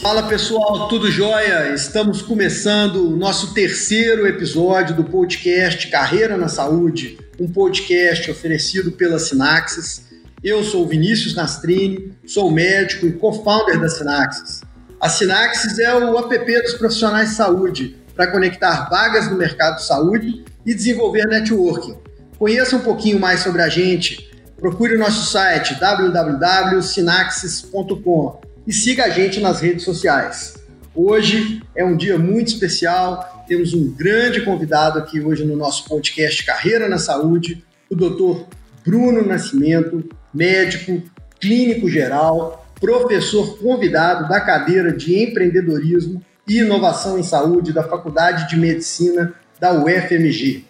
Fala 0.00 0.22
pessoal, 0.28 0.86
tudo 0.88 1.10
jóia? 1.10 1.74
Estamos 1.74 2.22
começando 2.22 3.08
o 3.08 3.16
nosso 3.16 3.52
terceiro 3.52 4.24
episódio 4.26 4.94
do 4.94 5.02
podcast 5.02 5.88
Carreira 5.88 6.36
na 6.36 6.46
Saúde, 6.46 7.18
um 7.40 7.50
podcast 7.50 8.30
oferecido 8.30 8.92
pela 8.92 9.18
Sinaxis. 9.18 10.04
Eu 10.44 10.62
sou 10.62 10.86
Vinícius 10.86 11.34
Nastrini, 11.34 12.12
sou 12.24 12.52
médico 12.52 13.04
e 13.04 13.12
co-founder 13.12 13.80
da 13.80 13.88
Sinaxis. 13.88 14.60
A 15.00 15.08
Sinaxis 15.08 15.76
é 15.80 15.92
o 15.92 16.16
app 16.16 16.62
dos 16.62 16.74
profissionais 16.74 17.30
de 17.30 17.34
saúde 17.34 17.96
para 18.14 18.30
conectar 18.30 18.88
vagas 18.88 19.28
no 19.28 19.36
mercado 19.36 19.76
de 19.76 19.86
saúde 19.86 20.44
e 20.66 20.74
desenvolver 20.74 21.26
networking. 21.26 21.96
Conheça 22.38 22.76
um 22.76 22.80
pouquinho 22.80 23.18
mais 23.18 23.40
sobre 23.40 23.62
a 23.62 23.68
gente. 23.68 24.30
Procure 24.58 24.96
o 24.96 24.98
nosso 24.98 25.30
site 25.30 25.78
www.sinaxis.com 25.78 28.40
e 28.66 28.72
siga 28.72 29.04
a 29.04 29.10
gente 29.10 29.38
nas 29.40 29.60
redes 29.60 29.84
sociais. 29.84 30.54
Hoje 30.94 31.62
é 31.74 31.84
um 31.84 31.94
dia 31.96 32.18
muito 32.18 32.48
especial, 32.48 33.44
temos 33.46 33.72
um 33.74 33.92
grande 33.92 34.40
convidado 34.40 34.98
aqui 34.98 35.20
hoje 35.20 35.44
no 35.44 35.54
nosso 35.54 35.86
podcast 35.88 36.44
Carreira 36.44 36.88
na 36.88 36.98
Saúde, 36.98 37.62
o 37.88 37.94
Dr. 37.94 38.46
Bruno 38.84 39.24
Nascimento, 39.24 40.08
médico, 40.32 41.00
clínico 41.38 41.88
geral, 41.88 42.66
professor 42.80 43.58
convidado 43.58 44.28
da 44.28 44.40
cadeira 44.40 44.90
de 44.90 45.22
empreendedorismo 45.22 46.20
e 46.48 46.58
inovação 46.58 47.18
em 47.18 47.22
saúde 47.22 47.72
da 47.72 47.82
Faculdade 47.82 48.48
de 48.48 48.56
Medicina 48.56 49.34
da 49.60 49.72
UFMG. 49.72 50.64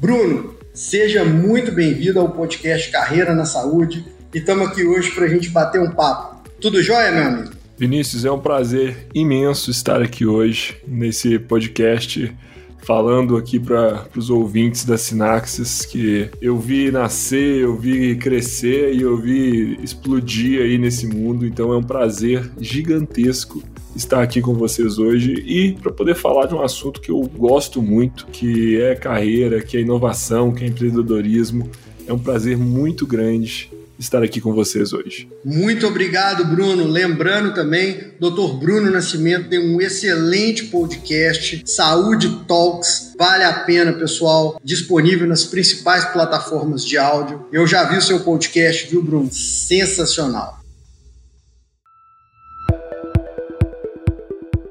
Bruno, 0.00 0.54
seja 0.72 1.24
muito 1.24 1.72
bem-vindo 1.72 2.20
ao 2.20 2.30
podcast 2.30 2.90
Carreira 2.90 3.34
na 3.34 3.44
Saúde 3.44 4.04
e 4.32 4.38
estamos 4.38 4.68
aqui 4.68 4.84
hoje 4.84 5.10
para 5.10 5.24
a 5.24 5.28
gente 5.28 5.48
bater 5.48 5.80
um 5.80 5.90
papo. 5.90 6.48
Tudo 6.60 6.82
jóia, 6.82 7.10
meu 7.10 7.24
amigo? 7.24 7.50
Vinícius, 7.76 8.24
é 8.24 8.30
um 8.30 8.40
prazer 8.40 9.08
imenso 9.14 9.70
estar 9.70 10.02
aqui 10.02 10.24
hoje 10.24 10.76
nesse 10.86 11.38
podcast 11.38 12.34
falando 12.82 13.36
aqui 13.36 13.58
para 13.58 14.06
os 14.16 14.30
ouvintes 14.30 14.84
da 14.84 14.96
Sinaxis 14.96 15.84
que 15.84 16.30
eu 16.40 16.58
vi 16.58 16.90
nascer, 16.90 17.60
eu 17.60 17.76
vi 17.76 18.16
crescer 18.16 18.94
e 18.94 19.02
eu 19.02 19.16
vi 19.16 19.78
explodir 19.82 20.62
aí 20.62 20.78
nesse 20.78 21.06
mundo, 21.06 21.44
então 21.44 21.72
é 21.72 21.76
um 21.76 21.82
prazer 21.82 22.50
gigantesco 22.58 23.62
estar 23.98 24.22
aqui 24.22 24.40
com 24.40 24.54
vocês 24.54 24.96
hoje 24.96 25.32
e 25.44 25.72
para 25.72 25.92
poder 25.92 26.14
falar 26.14 26.46
de 26.46 26.54
um 26.54 26.62
assunto 26.62 27.00
que 27.00 27.10
eu 27.10 27.20
gosto 27.36 27.82
muito, 27.82 28.26
que 28.28 28.80
é 28.80 28.94
carreira, 28.94 29.60
que 29.60 29.76
é 29.76 29.80
inovação, 29.80 30.52
que 30.52 30.64
é 30.64 30.68
empreendedorismo. 30.68 31.68
É 32.06 32.12
um 32.12 32.18
prazer 32.18 32.56
muito 32.56 33.06
grande 33.06 33.70
estar 33.98 34.22
aqui 34.22 34.40
com 34.40 34.54
vocês 34.54 34.92
hoje. 34.92 35.28
Muito 35.44 35.84
obrigado, 35.84 36.44
Bruno. 36.44 36.86
Lembrando 36.86 37.52
também, 37.52 38.12
Dr. 38.20 38.54
Bruno 38.60 38.88
Nascimento 38.88 39.48
tem 39.48 39.58
um 39.58 39.80
excelente 39.80 40.66
podcast, 40.66 41.64
Saúde 41.66 42.44
Talks. 42.46 43.14
Vale 43.18 43.42
a 43.42 43.52
pena, 43.52 43.92
pessoal. 43.92 44.60
Disponível 44.62 45.26
nas 45.26 45.44
principais 45.44 46.04
plataformas 46.04 46.84
de 46.84 46.96
áudio. 46.96 47.44
Eu 47.52 47.66
já 47.66 47.82
vi 47.82 47.96
o 47.96 48.02
seu 48.02 48.20
podcast, 48.20 48.88
viu, 48.88 49.02
Bruno? 49.02 49.28
Sensacional. 49.32 50.57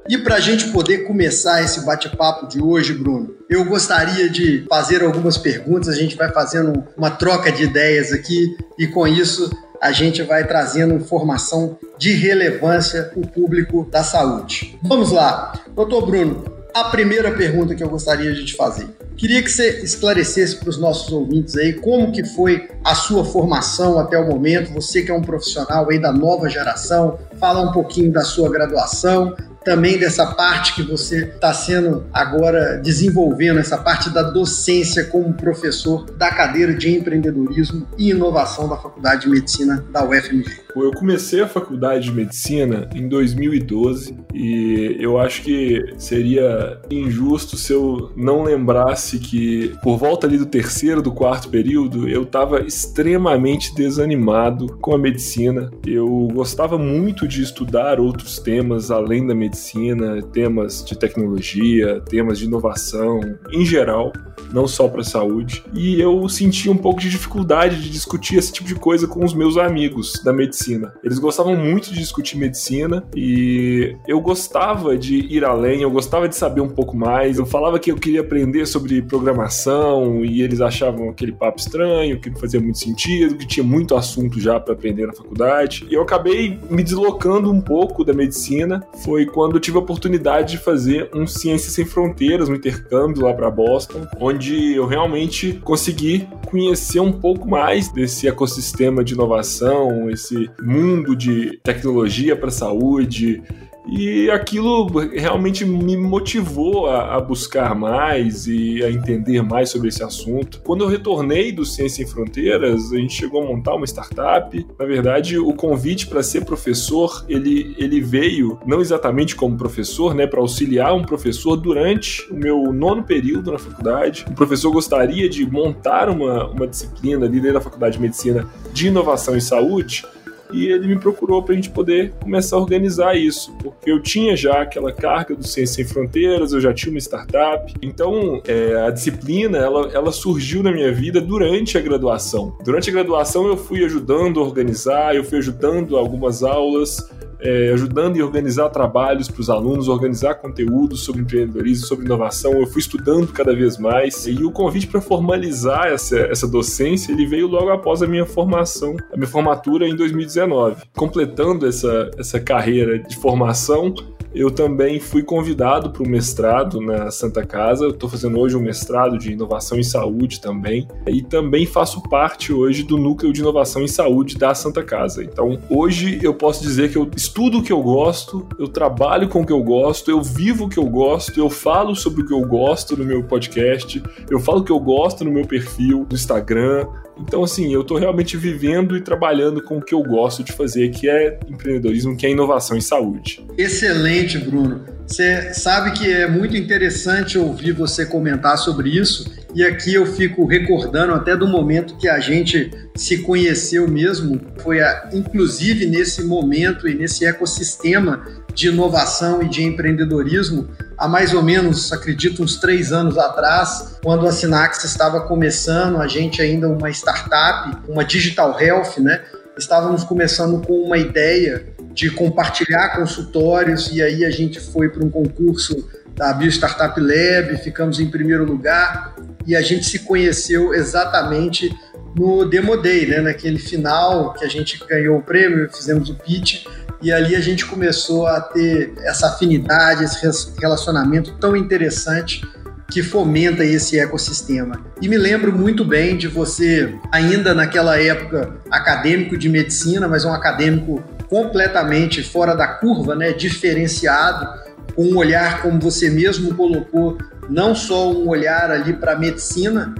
E 0.10 0.18
para 0.18 0.36
a 0.36 0.40
gente 0.40 0.70
poder 0.70 1.00
começar 1.00 1.62
esse 1.62 1.86
bate-papo 1.86 2.48
de 2.48 2.62
hoje, 2.62 2.94
Bruno, 2.94 3.36
eu 3.50 3.66
gostaria 3.66 4.30
de 4.30 4.66
fazer 4.70 5.04
algumas 5.04 5.38
perguntas. 5.38 5.90
A 5.90 5.98
gente 5.98 6.16
vai 6.16 6.32
fazendo 6.32 6.82
uma 6.96 7.12
troca 7.12 7.52
de 7.52 7.64
ideias 7.64 8.14
aqui 8.14 8.56
e 8.80 8.88
com 8.88 9.06
isso 9.06 9.52
a 9.82 9.92
gente 9.92 10.24
vai 10.24 10.48
trazendo 10.48 10.94
informação 10.94 11.78
de 11.98 12.14
relevância 12.14 13.04
para 13.04 13.20
o 13.20 13.28
público 13.28 13.86
da 13.92 14.02
saúde. 14.02 14.80
Vamos 14.82 15.12
lá, 15.12 15.54
doutor 15.76 16.06
Bruno. 16.06 16.58
A 16.74 16.86
primeira 16.86 17.32
pergunta 17.32 17.76
que 17.76 17.84
eu 17.84 17.90
gostaria 17.90 18.34
de 18.34 18.46
te 18.46 18.56
fazer. 18.56 18.88
Queria 19.18 19.42
que 19.42 19.50
você 19.50 19.82
esclarecesse 19.82 20.58
para 20.58 20.70
os 20.70 20.78
nossos 20.78 21.12
ouvintes 21.12 21.56
aí 21.58 21.74
como 21.74 22.12
que 22.12 22.24
foi 22.24 22.70
a 22.84 22.94
sua 22.94 23.26
formação 23.26 23.98
até 23.98 24.18
o 24.18 24.28
momento. 24.28 24.72
Você 24.74 25.02
que 25.02 25.10
é 25.10 25.14
um 25.14 25.24
profissional 25.24 25.90
aí 25.90 26.00
da 26.00 26.14
nova 26.14 26.48
geração, 26.48 27.18
fala 27.40 27.62
um 27.62 27.72
pouquinho 27.72 28.12
da 28.12 28.22
sua 28.22 28.48
graduação, 28.52 29.36
também 29.68 30.00
dessa 30.00 30.26
parte 30.28 30.74
que 30.76 30.82
você 30.82 31.26
está 31.26 31.54
sendo 31.54 32.06
agora 32.14 32.78
desenvolvendo, 32.78 33.60
essa 33.60 33.78
parte 33.78 34.10
da 34.10 34.24
docência 34.24 35.04
como 35.04 35.34
professor 35.34 36.10
da 36.12 36.32
cadeira 36.32 36.74
de 36.74 36.90
empreendedorismo 36.90 37.86
e 37.98 38.12
inovação 38.12 38.70
da 38.70 38.78
Faculdade 38.78 39.24
de 39.24 39.30
Medicina 39.30 39.84
da 39.92 40.06
UFMG. 40.06 40.67
Eu 40.84 40.92
comecei 40.92 41.42
a 41.42 41.48
faculdade 41.48 42.06
de 42.06 42.12
medicina 42.12 42.90
em 42.94 43.08
2012 43.08 44.18
e 44.34 44.98
eu 45.00 45.20
acho 45.20 45.42
que 45.42 45.94
seria 45.98 46.80
injusto 46.90 47.58
se 47.58 47.74
eu 47.74 48.12
não 48.16 48.44
lembrasse 48.44 49.20
que 49.20 49.76
por 49.82 49.98
volta 49.98 50.28
ali 50.28 50.38
do 50.38 50.46
terceiro, 50.46 51.02
do 51.02 51.12
quarto 51.12 51.50
período, 51.50 52.08
eu 52.08 52.24
estava 52.24 52.62
extremamente 52.62 53.74
desanimado 53.76 54.78
com 54.78 54.94
a 54.94 54.98
medicina. 54.98 55.72
Eu 55.86 56.28
gostava 56.34 56.78
muito 56.78 57.28
de 57.28 57.42
estudar 57.42 58.00
outros 58.00 58.40
temas 58.40 58.92
além 58.92 59.26
da 59.26 59.36
medicina, 59.36 60.22
temas 60.22 60.84
de 60.84 60.98
tecnologia, 60.98 62.02
temas 62.02 62.40
de 62.40 62.46
inovação 62.46 63.20
em 63.52 63.66
geral 63.66 64.12
não 64.52 64.68
só 64.68 64.88
para 64.88 65.04
saúde. 65.04 65.64
E 65.74 66.00
eu 66.00 66.28
senti 66.30 66.70
um 66.70 66.78
pouco 66.78 67.00
de 67.00 67.10
dificuldade 67.10 67.82
de 67.82 67.90
discutir 67.90 68.38
esse 68.38 68.52
tipo 68.52 68.68
de 68.68 68.76
coisa 68.76 69.08
com 69.08 69.24
os 69.24 69.34
meus 69.34 69.58
amigos 69.58 70.22
da 70.24 70.34
medicina. 70.34 70.67
Eles 71.04 71.20
gostavam 71.20 71.56
muito 71.56 71.92
de 71.92 72.00
discutir 72.00 72.38
medicina 72.38 73.04
e 73.16 73.96
eu 74.08 74.20
gostava 74.20 74.98
de 74.98 75.16
ir 75.16 75.46
além, 75.46 75.82
eu 75.82 75.92
gostava 75.92 76.28
de 76.28 76.36
saber 76.36 76.62
um 76.62 76.70
pouco 76.70 76.96
mais. 76.96 77.38
Eu 77.38 77.46
falava 77.46 77.80
que 77.80 77.92
eu 77.92 77.96
queria 77.96 78.22
aprender 78.22 78.66
sobre 78.66 79.02
programação 79.02 80.24
e 80.24 80.42
eles 80.42 80.62
achavam 80.62 81.10
aquele 81.10 81.32
papo 81.32 81.60
estranho, 81.60 82.20
que 82.20 82.30
não 82.30 82.38
fazia 82.38 82.60
muito 82.60 82.80
sentido, 82.80 83.36
que 83.36 83.48
tinha 83.48 83.64
muito 83.64 83.96
assunto 83.96 84.40
já 84.40 84.60
para 84.60 84.74
aprender 84.74 85.08
na 85.08 85.14
faculdade. 85.14 85.86
E 85.90 85.94
eu 85.94 86.02
acabei 86.02 86.60
me 86.70 86.84
deslocando 86.84 87.52
um 87.52 87.62
pouco 87.62 88.04
da 88.04 88.14
medicina. 88.14 88.86
Foi 89.04 89.26
quando 89.26 89.56
eu 89.56 89.60
tive 89.60 89.78
a 89.78 89.82
oportunidade 89.82 90.52
de 90.52 90.58
fazer 90.58 91.10
um 91.14 91.26
Ciências 91.28 91.74
Sem 91.74 91.86
Fronteiras, 91.86 92.50
um 92.50 92.56
intercâmbio 92.56 93.24
lá 93.24 93.34
para 93.34 93.50
Boston, 93.50 94.08
onde 94.20 94.74
eu 94.74 94.86
realmente 94.86 95.54
consegui 95.64 96.28
conhecer 96.48 97.00
um 97.00 97.12
pouco 97.12 97.48
mais 97.48 97.92
desse 97.92 98.28
ecossistema 98.28 99.04
de 99.04 99.14
inovação, 99.14 100.10
esse 100.10 100.50
mundo 100.62 101.16
de 101.16 101.60
tecnologia 101.64 102.36
para 102.36 102.50
saúde, 102.50 103.44
e 103.90 104.30
aquilo 104.30 104.86
realmente 105.14 105.64
me 105.64 105.96
motivou 105.96 106.88
a, 106.88 107.16
a, 107.16 107.22
buscar 107.22 107.74
mais 107.74 108.46
e 108.46 108.84
a 108.84 108.92
entender 108.92 109.42
mais 109.42 109.70
sobre 109.70 109.88
esse 109.88 110.04
assunto. 110.04 110.62
Quando 110.64 110.84
eu 110.84 110.90
retornei 110.90 111.54
do 111.54 111.64
Ciência 111.64 112.04
em 112.04 112.06
Fronteiras, 112.06 112.92
a 112.92 112.98
gente 112.98 113.14
chegou 113.14 113.42
a 113.42 113.46
montar 113.46 113.76
uma 113.76 113.86
startup. 113.86 114.66
Na 114.78 114.86
verdade, 114.86 115.38
o 115.38 115.54
convite 115.54 116.06
para 116.08 116.22
ser 116.22 116.44
professor, 116.44 117.26
ele, 117.30 117.76
ele 117.78 118.02
veio 118.02 118.60
não 118.66 118.82
exatamente 118.82 119.36
como 119.36 119.58
professor, 119.58 120.14
né, 120.14 120.28
para 120.28 120.42
auxiliar 120.42 120.94
um 120.94 121.04
professor 121.04 121.56
durante 121.56 122.30
o 122.30 122.36
meu 122.36 122.74
nono 122.74 123.04
período 123.04 123.54
na 123.54 123.58
faculdade. 123.58 124.26
O 124.30 124.34
professor 124.34 124.70
gostaria 124.72 125.30
de 125.30 125.50
montar 125.50 126.10
uma, 126.10 126.48
uma 126.48 126.68
disciplina 126.68 127.26
ali 127.26 127.40
dentro 127.40 127.54
da 127.54 127.62
Faculdade 127.62 127.96
de 127.96 128.02
Medicina 128.02 128.46
de 128.74 128.88
Inovação 128.88 129.36
em 129.36 129.42
Saúde 129.42 130.04
e 130.52 130.68
ele 130.68 130.88
me 130.88 131.00
procurou 131.00 131.44
para 131.44 131.54
a 131.54 131.56
gente 131.56 131.70
poder 131.70 132.14
começar 132.22 132.56
a 132.56 132.60
organizar 132.60 133.16
isso, 133.16 133.54
porque 133.62 133.92
eu 133.92 134.02
tinha 134.02 134.36
já 134.36 134.62
aquela 134.62 134.92
carga 134.92 135.36
do 135.36 135.46
Ciência 135.46 135.76
Sem 135.76 135.86
Fronteiras, 135.86 136.54
eu 136.54 136.62
já 136.62 136.74
tinha 136.74 136.92
uma 136.92 137.00
startup, 137.00 137.74
então 137.82 138.42
é, 138.48 138.76
a 138.88 138.90
disciplina 138.90 139.58
ela, 139.58 139.90
ela 139.94 140.12
surgiu 140.12 140.64
na 140.64 140.72
minha 140.72 140.92
vida 140.92 141.20
durante 141.20 141.78
a 141.78 141.82
graduação. 141.82 142.58
Durante 142.64 142.90
a 142.90 142.94
graduação 142.94 143.48
eu 143.48 143.58
fui 143.58 143.84
ajudando 143.84 144.40
a 144.40 144.44
organizar, 144.44 145.16
eu 145.16 145.24
fui 145.24 145.38
ajudando 145.38 145.98
algumas 145.98 146.44
aulas, 146.44 147.10
é, 147.40 147.72
ajudando 147.74 148.18
e 148.18 148.24
organizar 148.24 148.70
trabalhos 148.70 149.28
para 149.28 149.42
os 149.42 149.50
alunos, 149.50 149.88
organizar 149.88 150.36
conteúdos 150.36 151.02
sobre 151.02 151.22
empreendedorismo, 151.22 151.86
sobre 151.86 152.06
inovação. 152.06 152.54
Eu 152.54 152.68
fui 152.68 152.80
estudando 152.80 153.28
cada 153.32 153.56
vez 153.56 153.78
mais 153.78 154.26
e 154.28 154.44
o 154.44 154.52
convite 154.52 154.88
para 154.88 155.02
formalizar 155.02 155.88
essa, 155.88 156.18
essa 156.20 156.48
docência 156.48 157.12
ele 157.12 157.26
veio 157.26 157.48
logo 157.48 157.70
após 157.70 158.02
a 158.02 158.08
minha 158.08 158.26
formação, 158.26 158.96
a 159.12 159.18
minha 159.18 159.28
formatura 159.28 159.88
em 159.88 159.96
2019. 159.96 160.84
Completando 160.96 161.68
essa, 161.68 162.12
essa 162.18 162.40
carreira 162.40 163.00
de 163.00 163.16
formação, 163.18 163.94
eu 164.38 164.52
também 164.52 165.00
fui 165.00 165.24
convidado 165.24 165.90
para 165.90 166.04
o 166.04 166.08
mestrado 166.08 166.80
na 166.80 167.10
Santa 167.10 167.44
Casa. 167.44 167.88
Estou 167.88 168.08
fazendo 168.08 168.40
hoje 168.40 168.56
um 168.56 168.62
mestrado 168.62 169.18
de 169.18 169.32
inovação 169.32 169.80
em 169.80 169.84
saúde 169.84 170.40
também. 170.40 170.88
E 171.08 171.24
também 171.24 171.66
faço 171.66 172.02
parte 172.04 172.54
hoje 172.54 172.84
do 172.84 172.98
núcleo 172.98 173.34
de 173.34 173.42
inovação 173.42 173.82
em 173.82 173.88
saúde 173.88 174.38
da 174.38 174.54
Santa 174.54 174.84
Casa. 174.84 175.24
Então, 175.24 175.58
hoje 175.70 176.20
eu 176.22 176.34
posso 176.34 176.62
dizer 176.62 176.92
que 176.92 176.98
eu 176.98 177.10
estudo 177.16 177.58
o 177.58 177.64
que 177.64 177.74
eu 177.74 177.82
gosto, 177.82 178.48
eu 178.60 178.68
trabalho 178.68 179.28
com 179.28 179.42
o 179.42 179.46
que 179.46 179.54
eu 179.54 179.64
gosto, 179.64 180.12
eu 180.12 180.22
vivo 180.22 180.66
o 180.66 180.70
que 180.70 180.78
eu 180.78 180.86
gosto, 180.86 181.40
eu 181.40 181.50
falo 181.50 181.96
sobre 181.96 182.22
o 182.22 182.26
que 182.26 182.34
eu 182.34 182.42
gosto 182.42 182.96
no 182.96 183.04
meu 183.04 183.24
podcast, 183.24 184.02
eu 184.30 184.40
falo 184.40 184.60
o 184.60 184.64
que 184.64 184.72
eu 184.72 184.80
gosto 184.80 185.26
no 185.26 185.32
meu 185.32 185.48
perfil 185.48 186.06
do 186.06 186.16
Instagram, 186.16 186.86
então, 187.20 187.44
assim, 187.44 187.74
eu 187.74 187.82
estou 187.82 187.98
realmente 187.98 188.38
vivendo 188.38 188.96
e 188.96 189.02
trabalhando 189.02 189.62
com 189.62 189.78
o 189.78 189.82
que 189.82 189.94
eu 189.94 190.04
gosto 190.04 190.44
de 190.44 190.52
fazer, 190.52 190.90
que 190.90 191.10
é 191.10 191.40
empreendedorismo, 191.50 192.16
que 192.16 192.26
é 192.26 192.32
inovação 192.32 192.78
em 192.78 192.82
saúde. 192.82 193.46
Excelente, 193.58 194.38
Bruno. 194.38 194.86
Você 195.06 195.54
sabe 195.54 195.92
que 195.92 196.12
é 196.12 196.28
muito 196.28 196.56
interessante 196.58 197.38
ouvir 197.38 197.72
você 197.72 198.06
comentar 198.06 198.58
sobre 198.58 198.90
isso, 198.90 199.32
e 199.56 199.64
aqui 199.64 199.94
eu 199.94 200.06
fico 200.06 200.46
recordando 200.46 201.14
até 201.14 201.36
do 201.36 201.48
momento 201.48 201.98
que 201.98 202.10
a 202.10 202.20
gente 202.20 202.70
se 202.96 203.20
conheceu 203.20 203.88
mesmo, 203.88 204.40
foi 204.58 204.82
a, 204.82 205.10
inclusive 205.14 205.86
nesse 205.86 206.26
momento 206.26 206.88
e 206.88 206.94
nesse 206.94 207.26
ecossistema 207.26 208.26
de 208.58 208.70
inovação 208.70 209.44
e 209.44 209.48
de 209.48 209.64
empreendedorismo 209.64 210.68
há 210.98 211.08
mais 211.08 211.32
ou 211.32 211.44
menos, 211.44 211.94
acredito, 211.94 212.42
uns 212.42 212.58
três 212.58 212.92
anos 212.92 213.16
atrás, 213.16 214.00
quando 214.04 214.28
a 214.28 214.32
Sinax 214.32 214.84
estava 214.84 215.22
começando, 215.22 216.02
a 216.02 216.08
gente 216.08 216.42
ainda 216.42 216.68
uma 216.68 216.90
startup, 216.90 217.78
uma 217.88 218.04
digital 218.04 218.60
health, 218.60 218.98
né? 218.98 219.22
Estávamos 219.56 220.04
começando 220.04 220.66
com 220.66 220.74
uma 220.74 220.98
ideia 220.98 221.68
de 221.94 222.10
compartilhar 222.10 222.96
consultórios 222.96 223.92
e 223.92 224.02
aí 224.02 224.26
a 224.26 224.32
gente 224.32 224.60
foi 224.60 224.90
para 224.90 225.06
um 225.06 225.10
concurso 225.10 225.88
da 226.16 226.34
Bio 226.34 226.50
Startup 226.50 227.00
Lab, 227.00 227.56
ficamos 227.64 228.00
em 228.00 228.10
primeiro 228.10 228.44
lugar 228.44 229.16
e 229.46 229.56
a 229.56 229.62
gente 229.62 229.86
se 229.86 230.00
conheceu 230.00 230.74
exatamente 230.74 231.72
no 232.16 232.44
Demo 232.44 232.76
Day, 232.76 233.06
né? 233.06 233.22
naquele 233.22 233.60
final 233.60 234.34
que 234.34 234.44
a 234.44 234.48
gente 234.48 234.84
ganhou 234.88 235.20
o 235.20 235.22
prêmio, 235.22 235.70
fizemos 235.72 236.10
o 236.10 236.16
pitch 236.16 236.66
e 237.02 237.12
ali 237.12 237.36
a 237.36 237.42
gente 237.42 237.66
começou 237.66 238.28
a 238.28 238.42
ter 238.42 238.94
essa 239.00 239.28
afinidade, 239.28 240.04
esse 240.04 240.52
relacionamento 240.60 241.34
tão 241.40 241.56
interessante 241.56 242.42
que 242.90 243.04
fomenta 243.04 243.64
esse 243.64 244.00
ecossistema. 244.00 244.82
E 245.02 245.10
me 245.10 245.18
lembro 245.18 245.52
muito 245.52 245.84
bem 245.84 246.18
de 246.18 246.28
você, 246.28 246.96
ainda 247.12 247.54
naquela 247.54 248.00
época, 248.00 248.56
acadêmico 248.72 249.38
de 249.38 249.50
medicina, 249.50 250.08
mas 250.08 250.24
um 250.24 250.34
acadêmico 250.34 251.04
completamente 251.30 252.24
fora 252.24 252.56
da 252.56 252.68
curva, 252.68 253.14
né, 253.14 253.34
diferenciado, 253.34 254.48
com 254.96 255.04
um 255.04 255.18
olhar, 255.18 255.62
como 255.62 255.80
você 255.80 256.10
mesmo 256.10 256.56
colocou, 256.56 257.18
não 257.50 257.76
só 257.76 258.12
um 258.12 258.28
olhar 258.28 258.72
ali 258.72 258.94
para 258.94 259.14
a 259.14 259.20
medicina, 259.20 259.94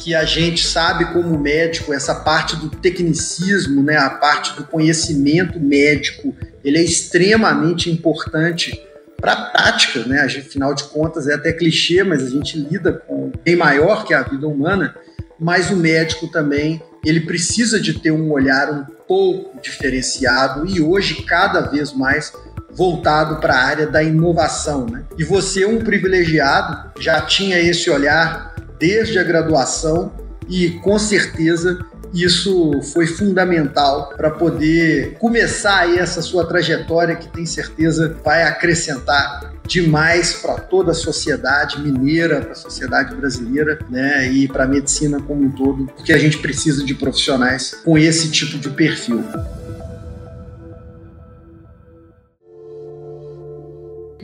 que 0.00 0.14
a 0.14 0.24
gente 0.24 0.66
sabe 0.66 1.12
como 1.12 1.38
médico, 1.38 1.92
essa 1.92 2.14
parte 2.14 2.56
do 2.56 2.70
tecnicismo, 2.70 3.82
né, 3.82 3.98
a 3.98 4.08
parte 4.08 4.56
do 4.56 4.64
conhecimento 4.64 5.60
médico, 5.60 6.34
ele 6.64 6.78
é 6.78 6.82
extremamente 6.82 7.90
importante 7.90 8.82
para 9.20 9.32
a 9.32 9.44
tática, 9.50 10.00
né? 10.06 10.22
Afinal 10.22 10.74
de 10.74 10.84
contas, 10.84 11.28
é 11.28 11.34
até 11.34 11.52
clichê, 11.52 12.02
mas 12.02 12.24
a 12.24 12.30
gente 12.30 12.58
lida 12.58 12.92
com 12.92 13.30
bem 13.44 13.54
maior 13.54 14.06
que 14.06 14.14
a 14.14 14.22
vida 14.22 14.48
humana, 14.48 14.94
mas 15.38 15.70
o 15.70 15.76
médico 15.76 16.28
também, 16.28 16.82
ele 17.04 17.20
precisa 17.20 17.78
de 17.78 17.98
ter 17.98 18.10
um 18.10 18.30
olhar 18.30 18.72
um 18.72 18.84
pouco 19.06 19.60
diferenciado 19.60 20.66
e 20.66 20.80
hoje 20.80 21.22
cada 21.22 21.60
vez 21.60 21.92
mais 21.92 22.32
voltado 22.72 23.40
para 23.40 23.54
a 23.54 23.62
área 23.62 23.86
da 23.86 24.02
inovação, 24.02 24.86
né? 24.86 25.04
E 25.18 25.24
você, 25.24 25.66
um 25.66 25.84
privilegiado, 25.84 26.90
já 26.98 27.20
tinha 27.20 27.58
esse 27.58 27.90
olhar 27.90 28.49
desde 28.80 29.18
a 29.18 29.22
graduação 29.22 30.10
e 30.48 30.70
com 30.70 30.98
certeza 30.98 31.78
isso 32.12 32.80
foi 32.92 33.06
fundamental 33.06 34.12
para 34.16 34.30
poder 34.30 35.16
começar 35.20 35.80
aí 35.80 35.98
essa 35.98 36.20
sua 36.20 36.44
trajetória 36.44 37.14
que 37.14 37.28
tem 37.28 37.46
certeza 37.46 38.16
vai 38.24 38.42
acrescentar 38.42 39.54
demais 39.64 40.32
para 40.32 40.54
toda 40.54 40.90
a 40.90 40.94
sociedade 40.94 41.80
mineira, 41.80 42.40
para 42.40 42.52
a 42.52 42.56
sociedade 42.56 43.14
brasileira, 43.14 43.78
né, 43.88 44.26
e 44.32 44.48
para 44.48 44.64
a 44.64 44.66
medicina 44.66 45.20
como 45.20 45.44
um 45.44 45.50
todo, 45.52 45.86
porque 45.94 46.12
a 46.12 46.18
gente 46.18 46.38
precisa 46.38 46.84
de 46.84 46.92
profissionais 46.94 47.76
com 47.84 47.96
esse 47.96 48.28
tipo 48.30 48.58
de 48.58 48.68
perfil. 48.70 49.22